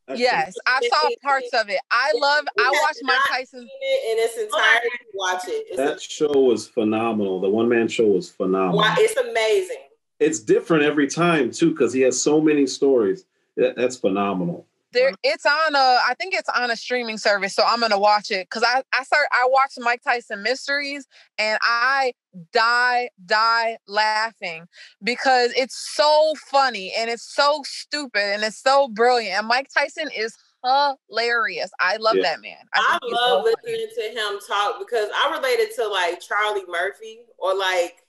Excellent. 0.07 0.19
Yes, 0.19 0.53
I 0.65 0.89
saw 0.89 1.09
parts 1.23 1.49
of 1.53 1.69
it. 1.69 1.79
I 1.91 2.11
love. 2.15 2.45
I 2.59 2.71
watched 2.83 2.99
Mike 3.03 3.17
Tyson. 3.29 3.59
Seen 3.59 3.69
it 3.81 4.17
in 4.17 4.25
its 4.25 4.37
entirety. 4.37 4.89
Watch 5.13 5.43
it. 5.47 5.65
It's, 5.69 5.77
That 5.77 6.01
show 6.01 6.31
was 6.31 6.67
phenomenal. 6.67 7.39
The 7.39 7.49
one 7.49 7.69
man 7.69 7.87
show 7.87 8.07
was 8.07 8.29
phenomenal. 8.29 8.77
Why- 8.77 8.95
it's 8.97 9.15
amazing. 9.17 9.77
It's 10.19 10.39
different 10.39 10.83
every 10.83 11.07
time 11.07 11.51
too, 11.51 11.71
because 11.71 11.93
he 11.93 12.01
has 12.01 12.21
so 12.21 12.39
many 12.41 12.67
stories. 12.67 13.25
That's 13.55 13.95
phenomenal. 13.95 14.65
There, 14.93 15.13
it's 15.23 15.45
on 15.45 15.75
a. 15.75 15.77
I 16.07 16.13
think 16.19 16.33
it's 16.33 16.49
on 16.49 16.69
a 16.69 16.75
streaming 16.75 17.17
service, 17.17 17.55
so 17.55 17.63
I'm 17.65 17.79
gonna 17.79 17.99
watch 17.99 18.29
it 18.31 18.47
because 18.49 18.63
I 18.63 18.83
I 18.93 19.03
start. 19.03 19.27
I 19.31 19.47
watched 19.49 19.79
Mike 19.79 20.01
Tyson 20.03 20.43
Mysteries, 20.43 21.07
and 21.37 21.57
I 21.61 22.13
die 22.53 23.09
die 23.25 23.77
laughing 23.87 24.65
because 25.03 25.51
it's 25.55 25.75
so 25.95 26.33
funny 26.49 26.93
and 26.97 27.09
it's 27.09 27.23
so 27.33 27.61
stupid 27.65 28.21
and 28.21 28.43
it's 28.43 28.61
so 28.61 28.87
brilliant. 28.89 29.37
And 29.37 29.47
Mike 29.47 29.69
Tyson 29.73 30.09
is 30.15 30.35
hilarious. 30.63 31.71
I 31.79 31.97
love 31.97 32.15
Yeah. 32.15 32.23
that 32.23 32.41
man. 32.41 32.57
I 32.73 32.99
he's 33.01 33.13
love 33.13 33.45
so 33.45 33.51
listening 33.65 33.87
to 33.95 34.01
him 34.19 34.39
talk 34.47 34.79
because 34.79 35.09
I 35.15 35.31
related 35.31 35.73
to 35.75 35.87
like 35.87 36.19
Charlie 36.21 36.65
Murphy 36.67 37.21
or 37.37 37.55
like 37.55 38.05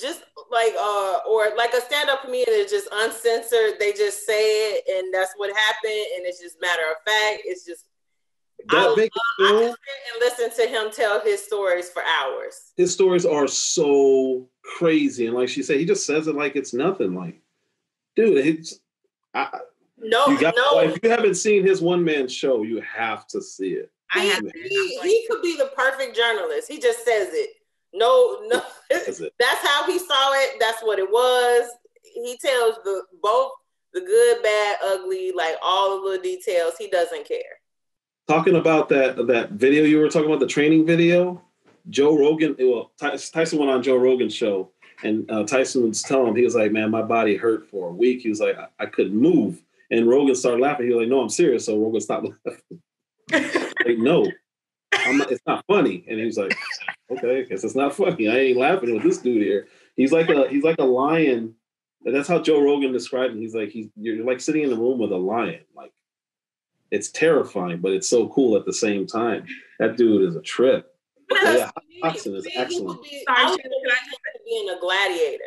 just 0.00 0.22
like 0.50 0.72
uh 0.78 1.18
or 1.28 1.50
like 1.56 1.72
a 1.74 1.80
stand-up 1.80 2.22
comedian 2.22 2.46
is 2.60 2.70
just 2.70 2.88
uncensored. 2.92 3.78
They 3.78 3.92
just 3.92 4.26
say 4.26 4.40
it 4.74 4.84
and 4.88 5.12
that's 5.12 5.32
what 5.36 5.54
happened 5.54 6.06
and 6.16 6.26
it's 6.26 6.40
just 6.40 6.60
matter 6.60 6.82
of 6.90 6.96
fact. 7.04 7.42
It's 7.44 7.64
just 7.64 7.86
I 8.70 8.76
That 8.76 8.88
love- 8.90 8.98
I 8.98 9.02
sit 9.02 9.78
and 10.12 10.20
listen 10.20 10.50
to 10.64 10.70
him 10.70 10.90
tell 10.92 11.20
his 11.20 11.42
stories 11.42 11.88
for 11.90 12.02
hours. 12.02 12.72
his 12.76 12.92
stories 12.92 13.26
are 13.26 13.48
so 13.48 14.48
crazy, 14.62 15.26
and 15.26 15.34
like 15.36 15.48
she 15.48 15.62
said, 15.62 15.78
he 15.78 15.84
just 15.84 16.06
says 16.06 16.28
it 16.28 16.36
like 16.36 16.54
it's 16.54 16.72
nothing. 16.72 17.14
Like, 17.14 17.40
dude, 18.14 18.46
it's 18.46 18.78
I, 19.34 19.48
No, 19.98 20.26
you 20.28 20.38
got. 20.38 20.54
no, 20.56 20.78
If 20.80 21.02
you 21.02 21.10
haven't 21.10 21.34
seen 21.34 21.66
his 21.66 21.80
one 21.82 22.04
man 22.04 22.28
show, 22.28 22.62
you 22.62 22.80
have 22.82 23.26
to 23.28 23.40
see 23.42 23.72
it. 23.72 23.90
I 24.14 24.20
he, 24.20 24.28
have 24.28 24.44
he, 24.54 24.98
he 25.02 25.26
could 25.28 25.42
be 25.42 25.56
the 25.56 25.70
perfect 25.74 26.14
journalist. 26.14 26.70
He 26.70 26.78
just 26.78 27.04
says 27.04 27.28
it. 27.32 27.50
No, 27.94 28.40
no, 28.46 28.62
That's 28.90 29.18
that's 29.38 29.66
how 29.66 29.84
he 29.86 29.98
saw 29.98 30.32
it. 30.34 30.56
That's 30.58 30.82
what 30.82 30.98
it 30.98 31.10
was. 31.10 31.70
He 32.02 32.38
tells 32.38 32.76
the 32.84 33.02
both 33.22 33.52
the 33.92 34.00
good, 34.00 34.42
bad, 34.42 34.78
ugly, 34.84 35.32
like 35.32 35.56
all 35.62 35.96
the 35.96 36.04
little 36.04 36.22
details. 36.22 36.74
He 36.78 36.88
doesn't 36.88 37.26
care. 37.28 37.60
Talking 38.28 38.56
about 38.56 38.88
that 38.90 39.26
that 39.26 39.50
video 39.50 39.84
you 39.84 39.98
were 39.98 40.08
talking 40.08 40.28
about, 40.28 40.40
the 40.40 40.46
training 40.46 40.86
video. 40.86 41.42
Joe 41.90 42.16
Rogan. 42.16 42.56
Well, 42.58 42.92
Tyson 42.98 43.58
went 43.58 43.70
on 43.70 43.82
Joe 43.82 43.96
Rogan's 43.96 44.34
show, 44.34 44.70
and 45.02 45.28
uh, 45.30 45.44
Tyson 45.44 45.88
was 45.88 46.02
telling 46.02 46.28
him 46.28 46.36
he 46.36 46.44
was 46.44 46.54
like, 46.54 46.72
"Man, 46.72 46.90
my 46.90 47.02
body 47.02 47.36
hurt 47.36 47.68
for 47.68 47.88
a 47.88 47.92
week." 47.92 48.22
He 48.22 48.28
was 48.28 48.40
like, 48.40 48.56
"I, 48.56 48.68
I 48.78 48.86
couldn't 48.86 49.16
move," 49.16 49.62
and 49.90 50.08
Rogan 50.08 50.34
started 50.34 50.60
laughing. 50.60 50.86
He 50.86 50.94
was 50.94 51.02
like, 51.02 51.10
"No, 51.10 51.20
I'm 51.20 51.28
serious." 51.28 51.66
So 51.66 51.78
Rogan 51.78 52.00
stopped 52.00 52.28
laughing. 52.46 53.74
like, 53.84 53.98
no, 53.98 54.30
not, 55.10 55.30
it's 55.30 55.42
not 55.46 55.64
funny. 55.66 56.04
And 56.08 56.18
he 56.18 56.24
was 56.24 56.36
like, 56.36 56.56
okay, 57.10 57.40
I 57.40 57.42
guess 57.42 57.64
it's 57.64 57.74
not 57.74 57.94
funny. 57.94 58.28
I 58.28 58.38
ain't 58.38 58.58
laughing 58.58 58.94
with 58.94 59.02
this 59.02 59.18
dude 59.18 59.42
here. 59.42 59.68
He's 59.96 60.12
like 60.12 60.28
a 60.28 60.48
he's 60.48 60.64
like 60.64 60.78
a 60.78 60.84
lion. 60.84 61.54
And 62.04 62.14
that's 62.14 62.28
how 62.28 62.40
Joe 62.40 62.60
Rogan 62.60 62.92
described 62.92 63.34
him. 63.34 63.40
He's 63.40 63.54
like 63.54 63.70
he's 63.70 63.88
you're 63.96 64.24
like 64.24 64.40
sitting 64.40 64.62
in 64.62 64.72
a 64.72 64.76
room 64.76 64.98
with 64.98 65.12
a 65.12 65.16
lion. 65.16 65.60
Like 65.74 65.92
it's 66.90 67.10
terrifying, 67.10 67.78
but 67.78 67.92
it's 67.92 68.08
so 68.08 68.28
cool 68.28 68.56
at 68.56 68.66
the 68.66 68.72
same 68.72 69.06
time. 69.06 69.46
That 69.78 69.96
dude 69.96 70.28
is 70.28 70.36
a 70.36 70.42
trip. 70.42 70.88
Yeah, 71.30 71.70
Hudson 72.02 72.34
is 72.34 72.46
excellent. 72.54 73.02
be, 73.02 73.24
Sorry, 73.26 73.38
I 73.38 73.50
would 73.50 73.60
Shannon, 73.60 73.78
can 73.82 73.90
I 73.90 74.04
just 74.04 74.44
being 74.44 74.68
a 74.68 74.78
gladiator. 74.78 75.44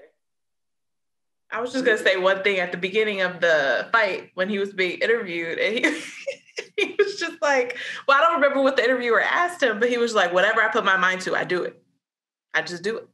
I 1.52 1.62
was 1.62 1.72
just 1.72 1.86
gonna 1.86 1.98
say 1.98 2.18
one 2.18 2.44
thing 2.44 2.60
at 2.60 2.72
the 2.72 2.78
beginning 2.78 3.22
of 3.22 3.40
the 3.40 3.88
fight 3.92 4.32
when 4.34 4.50
he 4.50 4.58
was 4.58 4.74
being 4.74 5.00
interviewed, 5.00 5.60
and 5.60 5.78
he 5.78 5.84
he 6.78 6.96
was 6.98 7.20
just 7.20 7.42
like, 7.42 7.78
"Well, 8.08 8.18
I 8.18 8.22
don't 8.22 8.36
remember 8.36 8.62
what 8.62 8.78
the 8.78 8.84
interviewer 8.84 9.22
asked 9.22 9.62
him, 9.62 9.80
but 9.80 9.90
he 9.90 9.98
was 9.98 10.14
like, 10.16 10.34
whatever 10.34 10.62
I 10.62 10.70
put 10.70 10.86
my 10.86 10.98
mind 10.98 11.22
to, 11.22 11.36
I 11.36 11.44
do 11.44 11.64
it. 11.64 11.82
I 12.54 12.62
just 12.62 12.84
do 12.84 12.98
it. 12.98 13.08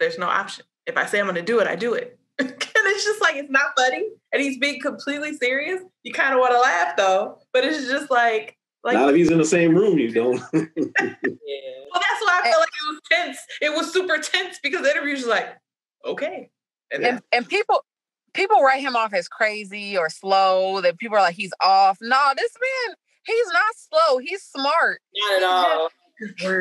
There's 0.00 0.18
no 0.18 0.26
option. 0.26 0.64
If 0.86 0.96
I 0.96 1.06
say 1.06 1.20
I'm 1.20 1.26
gonna 1.26 1.42
do 1.42 1.60
it, 1.60 1.66
I 1.66 1.76
do 1.76 1.94
it." 1.94 2.18
and 2.38 2.50
it's 2.50 2.98
it's 2.98 3.04
just 3.04 3.20
like 3.20 3.36
it's 3.36 3.50
not 3.50 3.72
funny, 3.76 4.08
and 4.32 4.42
he's 4.42 4.58
being 4.58 4.80
completely 4.80 5.36
serious. 5.36 5.80
You 6.02 6.12
kind 6.12 6.34
of 6.34 6.40
want 6.40 6.52
to 6.52 6.60
laugh 6.60 6.96
though, 6.96 7.38
but 7.52 7.64
it's 7.64 7.88
just 7.88 8.10
like 8.10 8.56
like. 8.82 8.94
Not 8.94 9.10
if 9.10 9.16
he's 9.16 9.30
in 9.30 9.38
the 9.38 9.44
same 9.44 9.74
room, 9.74 9.98
you 9.98 10.12
don't. 10.12 10.42
Yeah. 10.52 11.84
Well, 11.90 12.02
that's 12.06 12.22
why 12.22 12.40
I 12.40 12.50
felt 12.50 12.60
like 12.60 12.68
it 12.68 12.92
was 12.92 13.00
tense. 13.10 13.38
It 13.62 13.70
was 13.70 13.92
super 13.92 14.18
tense 14.18 14.58
because 14.62 14.82
the 14.82 14.90
interview 14.90 15.14
was 15.14 15.26
like, 15.26 15.56
okay, 16.04 16.50
and, 16.90 17.02
and, 17.02 17.22
and 17.32 17.48
people 17.48 17.82
people 18.32 18.62
write 18.62 18.80
him 18.80 18.96
off 18.96 19.12
as 19.14 19.28
crazy 19.28 19.96
or 19.96 20.08
slow. 20.10 20.80
That 20.80 20.98
people 20.98 21.16
are 21.16 21.22
like 21.22 21.34
he's 21.36 21.52
off. 21.60 21.98
No, 22.00 22.32
this 22.36 22.52
man, 22.60 22.96
he's 23.24 23.46
not 23.48 23.74
slow. 23.76 24.18
He's 24.18 24.42
smart. 24.42 25.00
Not 25.14 25.36
at 25.38 25.42
all. 25.44 25.88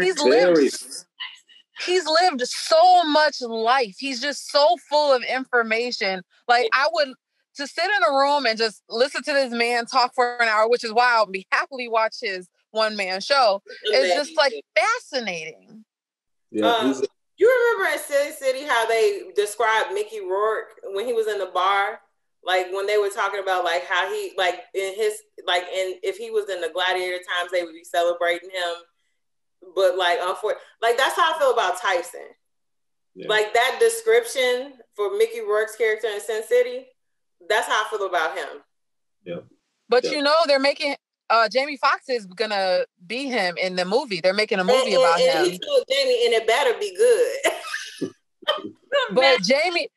He's 0.01 0.19
lived. 0.21 1.03
He's 1.85 2.05
lived 2.07 2.41
so 2.47 3.03
much 3.03 3.41
life. 3.41 3.95
He's 3.99 4.19
just 4.21 4.49
so 4.49 4.75
full 4.89 5.13
of 5.13 5.23
information. 5.23 6.21
Like 6.47 6.67
I 6.73 6.87
would 6.91 7.09
to 7.55 7.67
sit 7.67 7.85
in 7.85 8.03
a 8.03 8.11
room 8.15 8.45
and 8.45 8.57
just 8.57 8.83
listen 8.89 9.23
to 9.23 9.33
this 9.33 9.51
man 9.51 9.85
talk 9.85 10.13
for 10.15 10.37
an 10.41 10.47
hour, 10.47 10.69
which 10.69 10.83
is 10.83 10.93
why 10.93 11.13
I'll 11.15 11.25
be 11.25 11.45
happily 11.51 11.87
watch 11.87 12.15
his 12.21 12.47
one 12.71 12.95
man 12.95 13.21
show. 13.21 13.61
It's 13.83 14.13
just 14.15 14.37
like 14.37 14.53
fascinating. 14.75 15.83
Yeah, 16.51 16.67
Um, 16.71 16.87
he's- 16.87 17.01
You 17.37 17.47
remember 17.77 17.93
in 17.93 17.99
City 17.99 18.31
City 18.35 18.63
how 18.65 18.85
they 18.87 19.31
described 19.35 19.93
Mickey 19.93 20.21
Rourke 20.21 20.69
when 20.93 21.05
he 21.05 21.13
was 21.13 21.27
in 21.27 21.37
the 21.39 21.51
bar? 21.53 21.99
Like 22.43 22.67
when 22.71 22.87
they 22.87 22.97
were 22.97 23.09
talking 23.09 23.41
about 23.41 23.63
like 23.63 23.85
how 23.85 24.11
he 24.11 24.31
like 24.37 24.55
in 24.73 24.95
his 24.95 25.13
like 25.45 25.63
in 25.63 25.95
if 26.03 26.17
he 26.17 26.31
was 26.31 26.49
in 26.49 26.61
the 26.61 26.69
gladiator 26.73 27.17
times 27.17 27.51
they 27.51 27.63
would 27.63 27.73
be 27.73 27.83
celebrating 27.83 28.49
him. 28.49 28.73
But 29.75 29.97
like 29.97 30.19
unfortunately 30.21 30.61
like 30.81 30.97
that's 30.97 31.15
how 31.15 31.33
I 31.35 31.39
feel 31.39 31.51
about 31.53 31.79
Tyson. 31.81 32.21
yeah. 33.15 33.27
Like 33.27 33.53
that 33.53 33.77
description 33.79 34.73
for 34.95 35.17
Mickey 35.17 35.41
Rourke's 35.41 35.75
character 35.75 36.07
in 36.07 36.21
Sin 36.21 36.41
City, 36.47 36.85
that's 37.49 37.67
how 37.67 37.83
I 37.85 37.89
feel 37.89 38.07
about 38.07 38.37
him. 38.37 38.47
Yeah. 39.25 39.39
But 39.89 40.05
Yeah. 40.05 40.11
you 40.11 40.21
know, 40.21 40.35
they're 40.47 40.59
making 40.59 40.95
uh 41.29 41.49
Jamie 41.49 41.77
Foxx 41.77 42.09
is 42.09 42.25
gonna 42.25 42.85
be 43.05 43.25
him 43.25 43.55
in 43.61 43.75
the 43.75 43.85
movie. 43.85 44.21
They're 44.21 44.33
making 44.33 44.59
a 44.59 44.63
movie 44.63 44.93
and, 44.93 45.03
about 45.03 45.19
and, 45.19 45.29
and 45.29 45.45
him. 45.47 45.51
he 45.53 45.59
told 45.59 45.83
Jamie, 45.89 46.25
and 46.25 46.33
it 46.33 46.47
better 46.47 46.73
be 46.79 46.95
good. 46.95 48.11
But 49.11 49.41
Jamie 49.41 49.89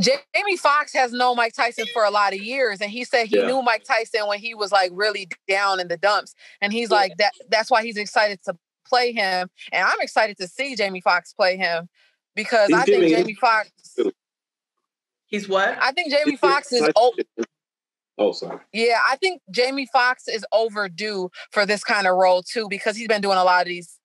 Jamie 0.00 0.56
Foxx 0.56 0.92
has 0.94 1.12
known 1.12 1.36
Mike 1.36 1.52
Tyson 1.54 1.84
for 1.92 2.04
a 2.04 2.10
lot 2.10 2.32
of 2.32 2.40
years, 2.40 2.80
and 2.80 2.90
he 2.90 3.04
said 3.04 3.26
he 3.28 3.36
Yeah. 3.38 3.46
knew 3.46 3.62
Mike 3.62 3.84
Tyson 3.84 4.26
when 4.26 4.38
he 4.40 4.54
was 4.54 4.72
like 4.72 4.90
really 4.94 5.28
down 5.48 5.78
in 5.80 5.88
the 5.88 5.96
dumps, 5.96 6.34
and 6.60 6.72
he's 6.72 6.90
Yeah. 6.90 6.96
like 6.96 7.16
that. 7.18 7.32
That's 7.48 7.70
why 7.70 7.82
he's 7.84 7.96
excited 7.96 8.40
to 8.44 8.56
play 8.86 9.12
him, 9.12 9.48
and 9.72 9.84
I'm 9.86 10.00
excited 10.00 10.36
to 10.38 10.48
see 10.48 10.74
Jamie 10.76 11.00
Foxx 11.00 11.32
play 11.32 11.56
him 11.56 11.88
because 12.34 12.68
He's 12.68 12.76
I 12.78 12.84
think 12.84 13.04
Jamie 13.08 13.34
Foxx. 13.34 13.70
he's 15.26 15.48
what? 15.48 15.78
I 15.80 15.92
think 15.92 16.10
Jamie 16.10 16.32
He's- 16.32 16.40
Foxx 16.40 16.72
is. 16.72 16.90
Oh, 16.96 17.14
Oh, 18.18 18.32
sorry. 18.32 18.58
yeah, 18.72 18.98
I 19.08 19.16
think 19.16 19.40
Jamie 19.50 19.88
Foxx 19.92 20.28
is 20.28 20.44
overdue 20.52 21.30
for 21.50 21.64
this 21.66 21.82
kind 21.82 22.06
of 22.06 22.16
role 22.16 22.42
too 22.42 22.68
because 22.68 22.96
he's 22.96 23.08
been 23.08 23.22
doing 23.22 23.38
a 23.38 23.44
lot 23.44 23.62
of 23.62 23.68
these 23.68 23.98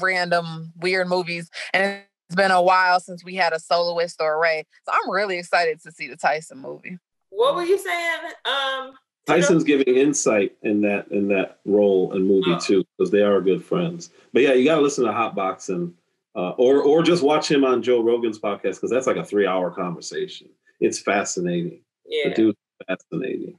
random 0.00 0.72
weird 0.76 1.08
movies, 1.08 1.50
and 1.72 2.00
it's 2.28 2.36
been 2.36 2.50
a 2.50 2.62
while 2.62 3.00
since 3.00 3.24
we 3.24 3.34
had 3.36 3.52
a 3.52 3.58
soloist 3.60 4.20
or 4.20 4.34
a 4.34 4.38
Ray. 4.38 4.64
So 4.84 4.92
I'm 4.92 5.10
really 5.10 5.38
excited 5.38 5.80
to 5.82 5.92
see 5.92 6.08
the 6.08 6.16
Tyson 6.16 6.58
movie. 6.58 6.98
what 7.30 7.54
were 7.54 7.64
you 7.64 7.78
saying? 7.78 8.18
Um 8.44 8.92
Tyson's 9.26 9.64
giving 9.64 9.94
insight 9.94 10.56
in 10.62 10.80
that 10.82 11.08
in 11.10 11.28
that 11.28 11.58
role 11.66 12.12
and 12.14 12.26
movie 12.26 12.52
Oh. 12.52 12.58
too 12.58 12.84
because 12.96 13.10
they 13.10 13.20
are 13.22 13.40
good 13.40 13.62
friends. 13.64 14.10
But 14.32 14.42
yeah, 14.42 14.54
you 14.54 14.64
got 14.64 14.76
to 14.76 14.80
listen 14.80 15.04
to 15.04 15.12
Hot 15.12 15.34
Boxing, 15.34 15.94
uh, 16.34 16.50
or 16.52 16.82
or 16.82 17.02
just 17.02 17.22
watch 17.22 17.50
him 17.50 17.62
on 17.64 17.82
Joe 17.82 18.02
Rogan's 18.02 18.38
podcast 18.38 18.76
because 18.76 18.90
that's 18.90 19.06
like 19.06 19.16
a 19.16 19.24
three 19.24 19.46
hour 19.46 19.70
conversation. 19.70 20.48
It's 20.80 20.98
fascinating. 20.98 21.80
The 22.06 22.32
yeah. 22.36 22.52
Dude's 22.86 23.02
fascinating. 23.10 23.58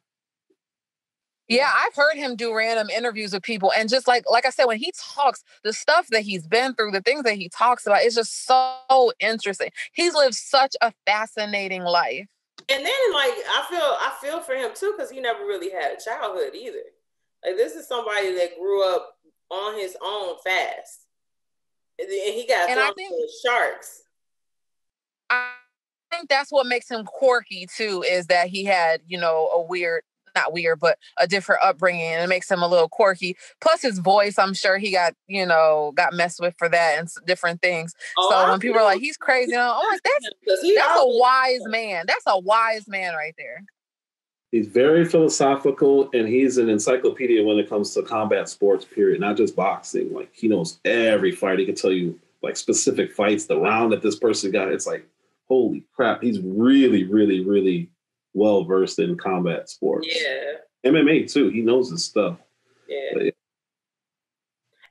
Yeah, 1.48 1.72
I've 1.76 1.96
heard 1.96 2.16
him 2.16 2.36
do 2.36 2.54
random 2.56 2.92
interviews 2.92 3.34
with 3.34 3.42
people, 3.42 3.72
and 3.76 3.90
just 3.90 4.08
like 4.08 4.24
like 4.30 4.46
I 4.46 4.52
said, 4.52 4.66
when 4.66 4.78
he 4.78 4.94
talks, 4.96 5.44
the 5.64 5.74
stuff 5.74 6.06
that 6.12 6.22
he's 6.22 6.46
been 6.46 6.76
through, 6.76 6.92
the 6.92 7.02
things 7.02 7.24
that 7.24 7.38
he 7.38 7.50
talks 7.50 7.88
about, 7.88 8.04
is 8.04 8.14
just 8.14 8.46
so 8.46 9.12
interesting. 9.20 9.72
He's 9.94 10.14
lived 10.14 10.36
such 10.36 10.76
a 10.82 10.94
fascinating 11.08 11.82
life. 11.84 12.28
And 12.70 12.86
then 12.86 13.14
like 13.14 13.34
I 13.34 13.66
feel 13.68 13.80
I 13.80 14.14
feel 14.22 14.42
for 14.42 14.54
him 14.54 14.72
too 14.76 14.94
because 14.96 15.10
he 15.10 15.20
never 15.20 15.40
really 15.40 15.72
had 15.72 15.94
a 15.94 15.98
childhood 16.04 16.54
either. 16.54 16.84
Like 17.44 17.56
this 17.58 17.74
is 17.74 17.88
somebody 17.88 18.36
that 18.36 18.56
grew 18.60 18.88
up 18.88 19.18
on 19.50 19.80
his 19.80 19.98
own 20.06 20.36
fast, 20.46 21.08
and 21.98 22.08
he 22.12 22.46
got 22.48 22.70
And 22.70 22.80
I 22.80 22.84
thrown 22.84 22.94
think- 22.96 23.10
to 23.10 23.16
the 23.16 23.50
sharks. 23.50 24.04
I 25.32 25.54
think 26.12 26.30
that's 26.30 26.52
what 26.52 26.68
makes 26.68 26.90
him 26.90 27.06
quirky 27.06 27.68
too, 27.76 28.04
is 28.08 28.28
that 28.28 28.48
he 28.48 28.66
had 28.66 29.02
you 29.08 29.20
know 29.20 29.50
a 29.54 29.62
weird. 29.62 30.04
Not 30.36 30.54
weird, 30.54 30.80
but 30.80 31.00
a 31.18 31.28
different 31.28 31.64
upbringing, 31.64 32.04
and 32.04 32.24
it 32.24 32.28
makes 32.28 32.50
him 32.50 32.62
a 32.62 32.68
little 32.68 32.88
quirky. 32.88 33.36
Plus, 33.62 33.82
his 33.82 33.98
voice, 33.98 34.38
I'm 34.38 34.54
sure 34.54 34.78
he 34.78 34.92
got, 34.92 35.16
you 35.28 35.44
know, 35.44 35.92
got 35.96 36.14
messed 36.14 36.40
with 36.40 36.54
for 36.56 36.70
that 36.70 37.00
and 37.00 37.10
different 37.26 37.64
things. 37.64 37.96
Oh, 38.16 38.30
so 38.30 38.38
I 38.38 38.52
when 38.52 38.60
people 38.60 38.80
are 38.80 38.84
like, 38.84 39.02
"He's 39.02 39.18
crazy," 39.18 39.52
you 39.52 39.58
know, 39.58 39.74
I'm 39.76 39.92
like, 39.92 40.02
"That's 40.04 40.30
that's 40.76 41.00
a 41.00 41.08
wise 41.18 41.62
man. 41.66 42.06
That's 42.08 42.24
a 42.28 42.38
wise 42.38 42.88
man 42.88 43.16
right 43.16 43.34
there." 43.40 43.64
He's 44.52 44.68
very 44.68 45.04
philosophical 45.06 46.10
and 46.14 46.28
he's 46.28 46.58
an 46.58 46.70
encyclopedia 46.70 47.44
when 47.44 47.60
it 47.60 47.70
comes 47.70 47.94
to 47.94 48.02
combat 48.02 48.50
sports, 48.50 48.84
period, 48.84 49.20
not 49.20 49.38
just 49.38 49.56
boxing. 49.56 50.14
Like 50.14 50.30
he 50.34 50.48
knows 50.48 50.80
every 50.86 51.32
fight. 51.32 51.60
He 51.60 51.66
can 51.66 51.76
tell 51.76 51.92
you 51.92 52.20
like 52.42 52.56
specific 52.56 53.14
fights, 53.14 53.46
the 53.46 53.60
round 53.60 53.92
that 53.92 54.02
this 54.02 54.16
person 54.16 54.52
got. 54.52 54.72
It's 54.72 54.88
like, 54.88 55.06
holy 55.50 55.86
crap. 55.94 56.22
He's 56.22 56.40
really, 56.40 57.04
really, 57.06 57.44
really 57.46 57.90
well 58.34 58.64
versed 58.64 59.00
in 59.00 59.18
combat 59.18 59.70
sports. 59.70 60.08
Yeah, 60.10 60.92
MMA 60.92 61.32
too. 61.32 61.50
He 61.50 61.62
knows 61.62 61.90
his 61.92 62.06
stuff. 62.06 62.38
yeah. 62.88 63.10
But 63.14 63.24
yeah. 63.26 63.32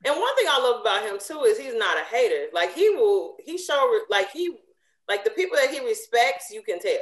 And 0.04 0.16
one 0.16 0.36
thing 0.36 0.46
I 0.48 0.58
love 0.60 0.80
about 0.82 1.02
him 1.04 1.18
too 1.18 1.42
is 1.44 1.58
he's 1.58 1.74
not 1.74 1.96
a 1.98 2.04
hater. 2.04 2.46
Like 2.52 2.72
he 2.74 2.90
will, 2.90 3.36
he 3.44 3.58
show 3.58 3.98
like 4.10 4.30
he 4.30 4.56
like 5.08 5.24
the 5.24 5.30
people 5.30 5.56
that 5.56 5.70
he 5.70 5.84
respects. 5.84 6.50
You 6.52 6.62
can 6.62 6.80
tell. 6.80 6.92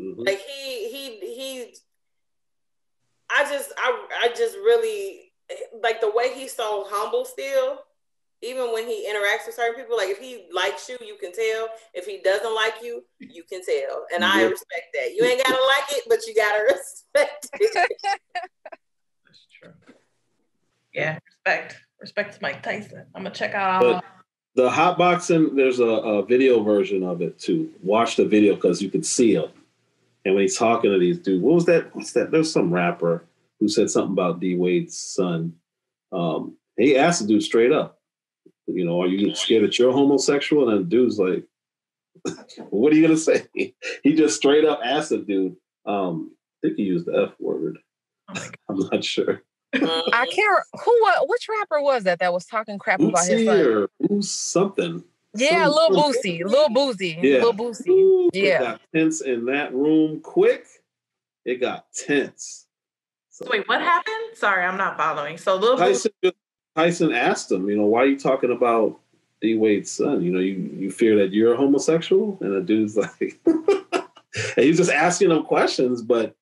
Mhm. 0.00 0.14
like 0.26 0.38
he 0.40 0.88
he 0.90 1.18
he 1.34 1.74
i 3.28 3.42
just 3.50 3.72
i 3.76 4.06
i 4.22 4.28
just 4.28 4.54
really 4.58 5.32
like 5.82 6.00
the 6.00 6.08
way 6.12 6.32
he's 6.32 6.52
so 6.54 6.86
humble 6.88 7.24
still 7.24 7.80
even 8.42 8.72
when 8.72 8.86
he 8.86 9.08
interacts 9.10 9.46
with 9.46 9.54
certain 9.56 9.74
people 9.74 9.96
like 9.96 10.08
if 10.08 10.18
he 10.18 10.46
likes 10.52 10.88
you 10.88 10.96
you 11.04 11.16
can 11.20 11.32
tell 11.32 11.68
if 11.94 12.06
he 12.06 12.20
doesn't 12.22 12.54
like 12.54 12.74
you 12.82 13.04
you 13.18 13.42
can 13.48 13.60
tell 13.64 14.06
and 14.14 14.24
i 14.24 14.42
respect 14.42 14.88
that 14.94 15.14
you 15.14 15.24
ain't 15.24 15.42
gotta 15.44 15.60
like 15.62 15.98
it 15.98 16.04
but 16.08 16.26
you 16.26 16.34
gotta 16.34 16.62
respect 16.74 17.48
it 17.54 17.88
That's 19.26 19.46
true. 19.60 19.72
Yeah, 20.94 21.18
respect. 21.26 21.76
Respect 22.00 22.34
to 22.34 22.38
Mike 22.42 22.62
Tyson. 22.62 23.04
I'm 23.14 23.22
gonna 23.22 23.34
check 23.34 23.54
out. 23.54 23.82
But 23.82 24.04
the 24.54 24.70
hot 24.70 24.98
boxing, 24.98 25.54
there's 25.54 25.80
a, 25.80 25.84
a 25.84 26.24
video 26.24 26.62
version 26.62 27.02
of 27.02 27.22
it 27.22 27.38
too. 27.38 27.70
Watch 27.82 28.16
the 28.16 28.24
video 28.24 28.54
because 28.54 28.82
you 28.82 28.90
can 28.90 29.02
see 29.02 29.34
him. 29.34 29.50
And 30.24 30.34
when 30.34 30.42
he's 30.42 30.58
talking 30.58 30.90
to 30.90 30.98
these 30.98 31.18
dudes, 31.18 31.42
what 31.42 31.54
was 31.54 31.64
that? 31.66 31.94
What's 31.94 32.12
that? 32.12 32.30
There's 32.30 32.52
some 32.52 32.72
rapper 32.72 33.24
who 33.60 33.68
said 33.68 33.90
something 33.90 34.12
about 34.12 34.40
D 34.40 34.56
Wade's 34.56 34.98
son. 34.98 35.54
Um, 36.12 36.56
he 36.76 36.96
asked 36.96 37.22
the 37.22 37.28
dude 37.28 37.42
straight 37.42 37.72
up, 37.72 37.97
you 38.68 38.84
know, 38.84 39.02
are 39.02 39.06
you 39.08 39.34
scared 39.34 39.64
that 39.64 39.78
you're 39.78 39.92
homosexual? 39.92 40.68
And 40.68 40.80
the 40.80 40.84
dude's 40.84 41.18
like, 41.18 41.44
what 42.70 42.92
are 42.92 42.96
you 42.96 43.02
gonna 43.02 43.16
say? 43.16 43.46
He 44.02 44.14
just 44.14 44.36
straight 44.36 44.64
up 44.64 44.80
asked 44.84 45.10
the 45.10 45.18
dude. 45.18 45.56
Um, 45.86 46.32
I 46.62 46.68
think 46.68 46.76
he 46.78 46.84
used 46.84 47.06
the 47.06 47.28
F 47.28 47.34
word. 47.40 47.78
oh. 48.34 48.48
I'm 48.68 48.78
not 48.78 49.04
sure. 49.04 49.42
I 49.74 50.26
can't. 50.32 50.60
Who? 50.84 50.98
wa- 51.02 51.26
Which 51.26 51.46
rapper 51.48 51.80
was 51.82 52.04
that 52.04 52.18
that 52.20 52.32
was 52.32 52.46
talking 52.46 52.78
crap 52.78 53.00
about 53.00 53.26
his 53.26 53.42
Bootsy 53.42 53.46
son? 53.46 53.60
or 53.60 53.88
who's 54.08 54.30
something. 54.30 55.04
Yeah, 55.34 55.64
some- 55.66 55.74
Lil 55.74 55.88
some- 56.12 56.12
Boosie, 56.24 56.44
Lil 56.44 56.68
Boosie, 56.70 57.22
Yeah. 57.22 57.38
Lil 57.42 57.52
Boosie. 57.52 57.88
Ooh, 57.88 58.30
It 58.32 58.44
Yeah. 58.44 58.58
got 58.60 58.80
tense 58.94 59.20
in 59.20 59.44
that 59.46 59.74
room 59.74 60.20
quick. 60.20 60.64
It 61.44 61.56
got 61.60 61.86
tense. 61.94 62.66
So 63.30 63.44
So 63.44 63.50
wait, 63.52 63.68
what 63.68 63.80
happened? 63.80 64.14
Sorry, 64.34 64.64
I'm 64.64 64.76
not 64.78 64.96
following. 64.96 65.36
So 65.38 65.54
little 65.56 65.76
Tyson, 65.76 66.10
Tyson 66.78 67.12
asked 67.12 67.50
him, 67.50 67.68
you 67.68 67.76
know, 67.76 67.86
why 67.86 68.02
are 68.02 68.06
you 68.06 68.16
talking 68.16 68.52
about 68.52 69.00
D 69.40 69.56
Wade's 69.56 69.90
son? 69.90 70.22
You 70.22 70.30
know, 70.30 70.38
you, 70.38 70.54
you 70.76 70.92
fear 70.92 71.16
that 71.18 71.32
you're 71.32 71.54
a 71.54 71.56
homosexual? 71.56 72.38
And 72.40 72.54
the 72.54 72.60
dude's 72.60 72.96
like, 72.96 73.40
and 73.44 74.64
he's 74.64 74.76
just 74.76 74.92
asking 74.92 75.32
him 75.32 75.42
questions, 75.42 76.02
but 76.02 76.36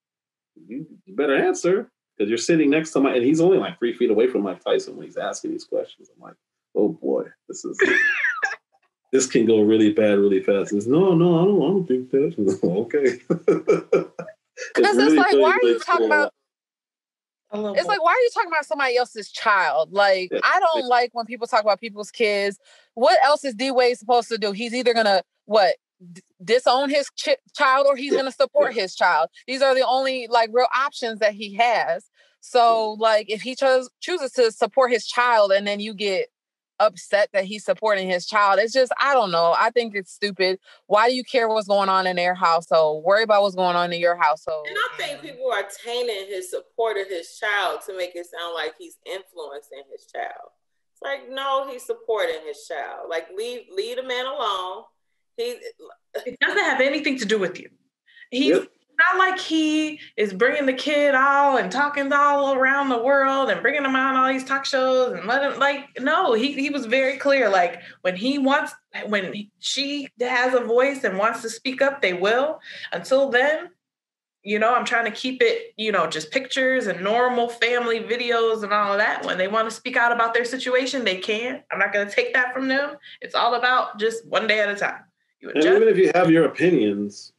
you, 0.66 0.86
you 1.06 1.16
better 1.16 1.34
answer 1.34 1.90
because 2.16 2.28
you're 2.28 2.36
sitting 2.36 2.68
next 2.68 2.90
to 2.90 3.00
Mike, 3.00 3.16
and 3.16 3.24
he's 3.24 3.40
only 3.40 3.56
like 3.56 3.78
three 3.78 3.94
feet 3.94 4.10
away 4.10 4.26
from 4.26 4.42
Mike 4.42 4.62
Tyson 4.62 4.94
when 4.94 5.06
he's 5.06 5.16
asking 5.16 5.52
these 5.52 5.64
questions. 5.64 6.10
I'm 6.14 6.22
like, 6.22 6.36
oh 6.74 6.90
boy, 6.90 7.24
this 7.48 7.64
is. 7.64 7.78
This 9.12 9.28
can 9.28 9.46
go 9.46 9.60
really 9.60 9.92
bad 9.92 10.18
really 10.18 10.42
fast. 10.42 10.72
He 10.72 10.80
says, 10.80 10.88
no, 10.88 11.14
no, 11.14 11.40
I 11.40 11.44
don't, 11.44 11.62
I 11.62 11.66
don't 11.68 11.86
think 11.86 12.10
that. 12.10 12.58
okay. 12.64 13.20
Because 14.74 14.98
it's 14.98 15.14
like, 15.14 15.36
why 15.36 15.52
are 15.52 15.62
you 15.62 15.78
talking 15.78 16.06
about? 16.06 16.34
It's 17.76 17.86
like, 17.88 18.02
why 18.02 18.12
are 18.12 18.20
you 18.20 18.30
talking 18.34 18.50
about 18.50 18.66
somebody 18.66 18.96
else's 18.96 19.30
child? 19.30 19.92
Like, 19.92 20.30
I 20.42 20.60
don't 20.60 20.86
like 20.88 21.10
when 21.12 21.26
people 21.26 21.46
talk 21.46 21.62
about 21.62 21.80
people's 21.80 22.10
kids. 22.10 22.58
What 22.94 23.18
else 23.24 23.44
is 23.44 23.54
D 23.54 23.70
Wade 23.70 23.98
supposed 23.98 24.28
to 24.28 24.38
do? 24.38 24.52
He's 24.52 24.74
either 24.74 24.92
gonna 24.94 25.22
what 25.44 25.76
d- 26.12 26.22
disown 26.44 26.90
his 26.90 27.08
ch- 27.16 27.36
child 27.56 27.86
or 27.88 27.96
he's 27.96 28.12
going 28.12 28.26
to 28.26 28.32
support 28.32 28.74
his 28.74 28.94
child. 28.94 29.30
These 29.46 29.62
are 29.62 29.74
the 29.74 29.86
only 29.86 30.26
like 30.28 30.50
real 30.52 30.66
options 30.76 31.20
that 31.20 31.34
he 31.34 31.54
has. 31.54 32.10
So 32.40 32.96
like 32.98 33.30
if 33.30 33.42
he 33.42 33.54
chose 33.54 33.88
chooses 34.00 34.32
to 34.32 34.52
support 34.52 34.92
his 34.92 35.06
child 35.06 35.52
and 35.52 35.66
then 35.66 35.80
you 35.80 35.94
get 35.94 36.28
upset 36.78 37.30
that 37.32 37.44
he's 37.44 37.64
supporting 37.64 38.08
his 38.08 38.26
child. 38.26 38.58
It's 38.60 38.72
just, 38.72 38.92
I 39.00 39.14
don't 39.14 39.30
know. 39.30 39.54
I 39.58 39.70
think 39.70 39.94
it's 39.94 40.12
stupid. 40.12 40.58
Why 40.86 41.08
do 41.08 41.14
you 41.14 41.24
care 41.24 41.48
what's 41.48 41.68
going 41.68 41.88
on 41.88 42.06
in 42.06 42.16
their 42.16 42.34
household? 42.34 43.04
Worry 43.04 43.22
about 43.22 43.42
what's 43.42 43.54
going 43.54 43.76
on 43.76 43.92
in 43.92 44.00
your 44.00 44.16
household. 44.16 44.66
And 44.68 44.76
I 44.76 44.96
think 44.96 45.22
people 45.22 45.50
are 45.52 45.64
tainting 45.84 46.26
his 46.28 46.50
support 46.50 46.96
of 46.96 47.08
his 47.08 47.38
child 47.38 47.80
to 47.86 47.96
make 47.96 48.14
it 48.14 48.26
sound 48.26 48.54
like 48.54 48.74
he's 48.78 48.96
influencing 49.06 49.82
his 49.90 50.06
child. 50.06 50.50
It's 50.92 51.02
like, 51.02 51.30
no, 51.30 51.68
he's 51.70 51.84
supporting 51.84 52.40
his 52.46 52.66
child. 52.66 53.08
Like, 53.10 53.28
leave 53.36 53.62
leave 53.74 53.96
the 53.96 54.02
man 54.02 54.26
alone. 54.26 54.84
He 55.36 55.56
it 56.24 56.38
doesn't 56.40 56.64
have 56.64 56.80
anything 56.80 57.18
to 57.18 57.26
do 57.26 57.38
with 57.38 57.60
you. 57.60 57.68
He's 58.30 58.56
Yep. 58.56 58.68
Not 58.98 59.18
like 59.18 59.38
he 59.38 60.00
is 60.16 60.32
bringing 60.32 60.66
the 60.66 60.72
kid 60.72 61.14
all 61.14 61.56
and 61.56 61.70
talking 61.70 62.12
all 62.12 62.54
around 62.54 62.88
the 62.88 63.02
world 63.02 63.50
and 63.50 63.62
bringing 63.62 63.84
him 63.84 63.96
on 63.96 64.16
all 64.16 64.28
these 64.28 64.44
talk 64.44 64.64
shows 64.64 65.12
and 65.12 65.26
let 65.26 65.42
him 65.42 65.58
like 65.58 65.88
no 66.00 66.32
he, 66.32 66.52
he 66.52 66.70
was 66.70 66.86
very 66.86 67.16
clear 67.16 67.48
like 67.48 67.80
when 68.02 68.16
he 68.16 68.38
wants 68.38 68.72
when 69.08 69.32
she 69.58 70.08
has 70.20 70.54
a 70.54 70.60
voice 70.60 71.04
and 71.04 71.18
wants 71.18 71.42
to 71.42 71.50
speak 71.50 71.82
up 71.82 72.00
they 72.00 72.12
will. 72.12 72.60
Until 72.92 73.30
then 73.30 73.70
you 74.42 74.60
know 74.60 74.72
i'm 74.72 74.84
trying 74.84 75.04
to 75.04 75.10
keep 75.10 75.42
it 75.42 75.74
you 75.76 75.90
know 75.90 76.06
just 76.06 76.30
pictures 76.30 76.86
and 76.86 77.00
normal 77.02 77.48
family 77.48 77.98
videos 77.98 78.62
and 78.62 78.72
all 78.72 78.92
of 78.92 78.98
that. 78.98 79.24
When 79.24 79.38
they 79.38 79.48
want 79.48 79.68
to 79.68 79.74
speak 79.74 79.96
out 79.96 80.12
about 80.12 80.34
their 80.34 80.44
situation 80.44 81.04
they 81.04 81.18
can. 81.18 81.62
I'm 81.70 81.78
not 81.78 81.92
going 81.92 82.06
to 82.06 82.14
take 82.14 82.32
that 82.34 82.54
from 82.54 82.68
them. 82.68 82.96
It's 83.20 83.34
all 83.34 83.54
about 83.54 83.98
just 83.98 84.26
one 84.26 84.46
day 84.46 84.60
at 84.60 84.68
a 84.68 84.76
time. 84.76 85.00
You 85.40 85.50
And 85.50 85.64
even 85.64 85.88
if 85.88 85.98
you 85.98 86.10
have 86.14 86.30
your 86.30 86.46
opinions, 86.46 87.32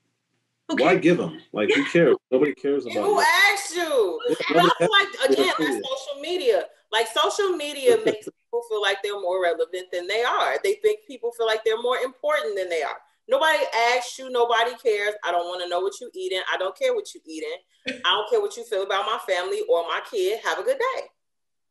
Who 0.69 0.75
why 0.75 0.93
cares? 0.93 1.01
give 1.03 1.17
them? 1.17 1.39
Like, 1.53 1.69
who 1.73 1.85
cares? 1.85 2.15
Nobody 2.31 2.53
cares 2.53 2.85
about 2.85 2.95
who 3.05 3.19
it. 3.19 3.25
asked 3.51 3.75
you? 3.75 4.19
Yeah, 4.29 4.35
And 4.49 4.59
I 4.59 4.63
nobody 4.63 4.75
feel 4.79 4.89
like 4.91 5.29
again, 5.31 5.53
that's 5.59 5.87
social 5.87 6.21
media. 6.21 6.63
Like 6.91 7.07
social 7.07 7.49
media 7.55 7.97
makes 8.05 8.25
people 8.27 8.61
feel 8.69 8.81
like 8.81 8.97
they're 9.03 9.19
more 9.21 9.41
relevant 9.41 9.87
than 9.91 10.07
they 10.07 10.23
are. 10.23 10.55
They 10.63 10.75
think 10.75 10.99
people 11.07 11.31
feel 11.31 11.45
like 11.47 11.63
they're 11.63 11.81
more 11.81 11.97
important 11.97 12.57
than 12.57 12.69
they 12.69 12.81
are. 12.83 12.97
Nobody 13.29 13.59
asks 13.93 14.17
you, 14.19 14.29
nobody 14.29 14.71
cares. 14.81 15.13
I 15.23 15.31
don't 15.31 15.47
want 15.47 15.61
to 15.61 15.69
know 15.69 15.81
what 15.81 15.93
you're 15.99 16.09
eating. 16.13 16.41
I 16.51 16.57
don't 16.57 16.77
care 16.77 16.93
what 16.95 17.07
you're 17.13 17.23
eating. 17.25 17.57
I 17.87 18.09
don't 18.11 18.29
care 18.29 18.39
what 18.41 18.55
you 18.55 18.63
feel 18.63 18.83
about 18.83 19.05
my 19.05 19.19
family 19.27 19.61
or 19.69 19.83
my 19.83 20.01
kid. 20.09 20.39
Have 20.45 20.59
a 20.59 20.63
good 20.63 20.77
day. 20.79 21.01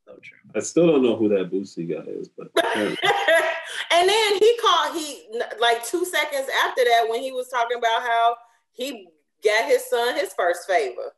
so 0.06 0.18
true 0.22 0.38
I 0.54 0.60
still 0.60 0.86
don't 0.86 1.02
know 1.02 1.16
who 1.16 1.28
that 1.30 1.50
Boosie 1.50 1.88
guy 1.88 2.04
is, 2.10 2.28
but 2.28 2.48
and 2.66 4.08
then 4.08 4.38
he 4.38 4.58
called 4.62 4.96
he 4.96 5.26
like 5.60 5.84
two 5.84 6.04
seconds 6.04 6.48
after 6.66 6.84
that 6.84 7.06
when 7.08 7.20
he 7.22 7.32
was 7.32 7.48
talking 7.48 7.78
about 7.78 8.02
how 8.02 8.36
he 8.76 9.08
got 9.44 9.64
his 9.68 9.84
son 9.88 10.16
his 10.16 10.32
first 10.34 10.66
favor. 10.66 11.14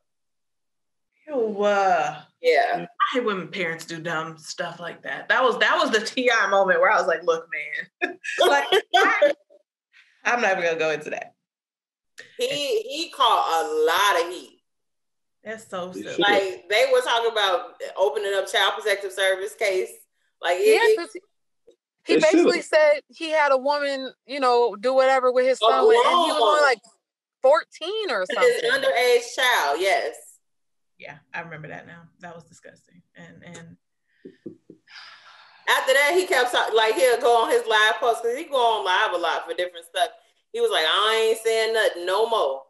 Ew, 1.27 1.63
uh, 1.63 2.23
Yeah. 2.41 2.87
I 2.87 3.15
hate 3.15 3.25
when 3.25 3.49
parents 3.49 3.85
do 3.85 4.01
dumb 4.01 4.39
stuff 4.39 4.81
like 4.81 5.03
that. 5.03 5.29
That 5.29 5.43
was 5.43 5.59
that 5.59 5.77
was 5.79 5.91
the 5.91 6.01
Ti 6.01 6.31
moment 6.51 6.81
where 6.81 6.91
I 6.91 6.97
was 6.99 7.07
like, 7.07 7.23
"Look, 7.23 7.47
man, 8.03 8.19
like 8.49 8.65
I, 8.97 9.33
am 10.25 10.41
not 10.41 10.53
even 10.53 10.65
gonna 10.65 10.79
go 10.79 10.91
into 10.91 11.11
that." 11.11 11.35
he 12.37 12.81
he 12.83 13.11
caught 13.11 13.63
a 13.63 13.65
lot 13.85 14.25
of 14.27 14.33
heat. 14.33 14.61
That's 15.45 15.69
so 15.69 15.93
You 15.95 16.03
silly. 16.03 16.17
Like 16.19 16.69
they 16.69 16.87
were 16.93 17.01
talking 17.01 17.31
about 17.31 17.75
opening 17.97 18.33
up 18.35 18.47
child 18.51 18.75
protective 18.79 19.13
service 19.13 19.55
case. 19.55 19.91
Like 20.43 20.59
Yeah, 20.61 20.79
it, 20.81 20.99
'cause 20.99 21.11
he- 21.13 21.21
he 22.15 22.21
basically 22.21 22.53
should've. 22.53 22.65
said 22.65 23.01
he 23.09 23.31
had 23.31 23.53
a 23.53 23.57
woman, 23.59 24.13
you 24.27 24.41
know, 24.41 24.75
do 24.77 24.95
whatever 24.95 25.31
with 25.31 25.47
his 25.47 25.59
son, 25.59 25.71
and 25.81 25.91
he 25.91 25.93
was 25.97 26.39
grown 26.39 26.63
like 26.63 26.79
14 27.49 28.11
or 28.11 28.23
it, 28.23 28.29
something. 28.35 28.55
his 28.63 28.73
underage 28.73 29.35
child. 29.35 29.79
Yes. 29.81 30.17
yeah, 30.99 31.19
I 31.33 31.41
remember 31.41 31.69
that 31.69 31.87
now. 31.87 32.03
That 32.21 32.35
was 32.35 32.45
disgusting. 32.45 33.01
And 33.17 33.43
and 33.45 33.77
After 35.69 35.93
that, 35.93 36.13
he 36.15 36.27
kept 36.27 36.53
talking, 36.53 36.77
like 36.77 36.95
he'll 36.95 37.21
go 37.21 37.45
on 37.45 37.51
his 37.51 37.63
live 37.69 37.95
post 38.01 38.23
because 38.23 38.39
he 38.39 38.45
go 38.45 38.57
on 38.57 38.85
live 38.85 39.13
a 39.15 39.19
lot 39.19 39.47
for 39.49 39.55
different 39.55 39.87
stuff. 39.87 40.09
He 40.53 40.61
was 40.61 40.71
like, 40.71 40.85
I 40.87 41.29
ain't 41.29 41.39
saying 41.45 41.75
nothing 41.75 42.07
no 42.07 42.29
more. 42.29 42.63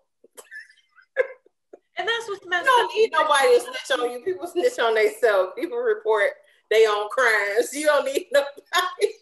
and 1.97 2.07
that's 2.09 2.29
what's 2.29 2.45
You 2.45 2.51
messed 2.51 2.67
don't 2.67 2.95
need 2.95 3.13
nobody 3.13 3.55
to 3.55 3.61
snitch 3.61 3.99
on 3.99 4.11
you. 4.11 4.21
People 4.21 4.47
snitch 4.49 4.79
on 4.79 4.95
themselves. 4.95 5.53
People 5.57 5.79
report 5.79 6.31
their 6.71 6.91
own 6.91 7.09
crimes. 7.11 7.73
You 7.73 7.87
don't 7.87 8.05
need 8.05 8.27
nobody. 8.33 9.15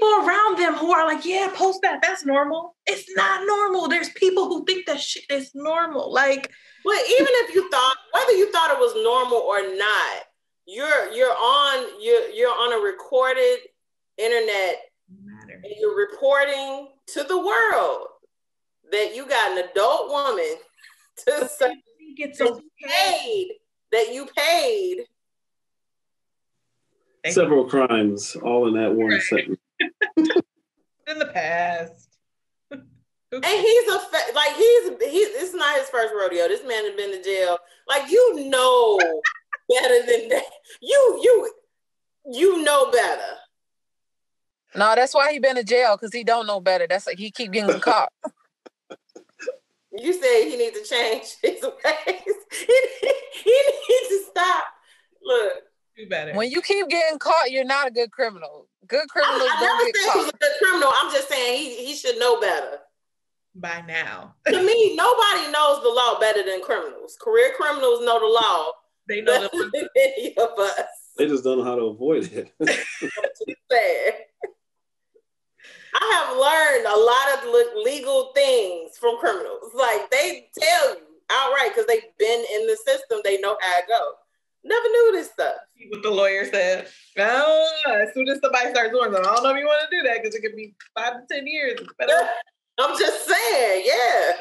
But 0.00 0.06
there's 0.06 0.18
people 0.20 0.28
around 0.28 0.58
them 0.58 0.74
who 0.74 0.92
are 0.92 1.06
like, 1.06 1.24
"Yeah, 1.24 1.50
post 1.54 1.80
that. 1.82 2.00
That's 2.02 2.24
normal." 2.24 2.76
It's 2.86 3.08
not 3.16 3.46
normal. 3.46 3.88
There's 3.88 4.10
people 4.10 4.46
who 4.46 4.64
think 4.64 4.86
that 4.86 5.00
shit 5.00 5.24
is 5.30 5.50
normal. 5.54 6.12
Like, 6.12 6.50
But 6.84 6.96
even 6.96 7.28
if 7.44 7.54
you 7.54 7.68
thought, 7.70 7.96
whether 8.12 8.32
you 8.32 8.50
thought 8.52 8.70
it 8.72 8.78
was 8.78 8.94
normal 9.02 9.38
or 9.38 9.74
not, 9.76 10.24
you're 10.66 11.10
you're 11.12 11.34
on 11.34 12.02
you're 12.02 12.28
you're 12.30 12.50
on 12.52 12.72
a 12.72 12.78
recorded 12.84 13.58
internet 14.18 14.76
matter. 15.24 15.60
and 15.64 15.72
you're 15.78 15.96
reporting 15.96 16.88
to 17.08 17.24
the 17.24 17.38
world 17.38 18.06
that 18.92 19.14
you 19.14 19.26
got 19.26 19.52
an 19.58 19.64
adult 19.70 20.08
woman 20.10 20.56
to 21.26 21.48
say 21.48 21.74
He 21.98 22.14
gets 22.14 22.38
that 22.38 22.48
you 22.48 22.70
paid 22.86 23.48
that 23.92 24.12
you 24.12 24.26
paid. 24.36 25.06
several 27.28 27.64
crimes 27.64 28.36
all 28.36 28.68
in 28.68 28.74
that 28.74 28.92
one 28.94 29.08
Right. 29.10 29.22
sentence. 29.22 29.58
In 31.08 31.18
the 31.18 31.26
past. 31.26 32.08
And 33.32 33.44
he's 33.44 33.88
a 33.88 33.98
fa- 33.98 34.32
like 34.32 34.54
he's 34.54 34.84
he's 35.10 35.28
it's 35.42 35.54
not 35.54 35.76
his 35.76 35.88
first 35.88 36.14
rodeo. 36.14 36.46
This 36.46 36.64
man 36.64 36.84
has 36.84 36.94
been 36.94 37.10
to 37.10 37.20
jail. 37.20 37.58
Like 37.88 38.08
you 38.08 38.48
know 38.48 38.96
better 39.68 40.06
than 40.06 40.28
that. 40.28 40.44
You 40.80 41.20
you 41.20 41.50
you 42.30 42.62
know 42.62 42.92
better. 42.92 43.34
No, 44.76 44.94
that's 44.94 45.14
why 45.14 45.32
he 45.32 45.40
been 45.40 45.56
to 45.56 45.64
jail 45.64 45.96
because 45.96 46.12
he 46.12 46.22
don't 46.22 46.46
know 46.46 46.60
better. 46.60 46.86
That's 46.88 47.08
like 47.08 47.18
he 47.18 47.32
keep 47.32 47.50
getting 47.50 47.80
caught. 47.80 48.12
You 49.90 50.12
say 50.12 50.48
he 50.48 50.56
needs 50.56 50.78
to 50.78 50.84
change 50.84 51.34
his 51.42 51.60
ways. 51.62 52.34
he, 52.52 52.80
he 53.44 53.62
needs 53.88 54.08
to 54.10 54.24
stop. 54.30 54.64
Look, 55.24 55.52
Do 55.96 56.08
better. 56.08 56.34
When 56.34 56.50
you 56.50 56.60
keep 56.60 56.88
getting 56.88 57.18
caught, 57.18 57.50
you're 57.50 57.64
not 57.64 57.86
a 57.86 57.90
good 57.90 58.10
criminal. 58.10 58.66
Good 58.86 59.02
I, 59.02 59.06
criminals 59.06 59.50
I 59.52 59.60
don't 59.60 59.78
never 59.78 59.92
get 59.92 59.96
said 59.96 60.12
he 60.12 60.18
was 60.18 60.28
a 60.28 60.38
good 60.38 60.52
criminal. 60.60 60.90
I'm 60.92 61.12
just 61.12 61.28
saying 61.28 61.58
he 61.58 61.86
he 61.86 61.94
should 61.94 62.18
know 62.18 62.40
better. 62.40 62.78
By 63.54 63.84
now, 63.86 64.34
To 64.48 64.62
me, 64.62 64.96
nobody 64.96 65.52
knows 65.52 65.80
the 65.82 65.88
law 65.88 66.18
better 66.18 66.42
than 66.42 66.60
criminals. 66.62 67.16
Career 67.20 67.52
criminals 67.56 68.04
know 68.04 68.18
the 68.18 68.26
law 68.26 68.72
they 69.08 69.20
know 69.20 69.32
better 69.32 69.48
that 69.52 69.70
than 69.72 69.88
any 69.96 70.36
of 70.36 70.58
us. 70.58 70.88
They 71.16 71.28
just 71.28 71.44
don't 71.44 71.58
know 71.58 71.64
how 71.64 71.76
to 71.76 71.82
avoid 71.82 72.30
it. 72.32 72.52
Sad. 73.70 74.14
I 75.94 76.26
have 76.26 76.36
learned 76.36 76.86
a 76.86 76.98
lot 76.98 77.38
of 77.38 77.44
le- 77.52 77.82
legal 77.84 78.32
things 78.34 78.98
from 78.98 79.18
criminals. 79.18 79.70
Like 79.74 80.10
they 80.10 80.48
tell 80.58 80.96
you 80.96 81.02
outright 81.30 81.70
because 81.70 81.86
they've 81.86 82.02
been 82.18 82.44
in 82.54 82.66
the 82.66 82.76
system. 82.84 83.20
They 83.22 83.38
know 83.38 83.56
how 83.60 83.78
it 83.78 83.84
go. 83.86 84.12
Never 84.64 84.88
knew 84.88 85.12
this 85.12 85.30
stuff. 85.30 85.56
See 85.76 85.88
what 85.90 86.02
the 86.02 86.10
lawyer 86.10 86.44
said. 86.46 86.88
Oh, 87.18 88.02
as 88.02 88.14
soon 88.14 88.28
as 88.28 88.40
somebody 88.40 88.70
starts 88.70 88.90
doing 88.90 89.12
something, 89.12 89.20
I 89.20 89.34
don't 89.34 89.44
know 89.44 89.50
if 89.50 89.58
you 89.58 89.66
want 89.66 89.90
to 89.90 89.96
do 89.96 90.02
that 90.04 90.22
because 90.22 90.34
it 90.34 90.40
could 90.40 90.56
be 90.56 90.74
five 90.96 91.14
to 91.14 91.34
ten 91.34 91.46
years. 91.46 91.78
I'm 92.80 92.98
just 92.98 93.28
saying, 93.28 93.84
yeah. 93.86 94.32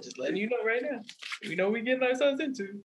just 0.00 0.18
letting 0.18 0.36
you 0.36 0.48
know 0.48 0.64
right 0.64 0.82
now. 0.82 1.00
We 1.46 1.54
know 1.54 1.70
we're 1.70 1.82
getting 1.82 2.02
ourselves 2.02 2.40
into. 2.40 2.82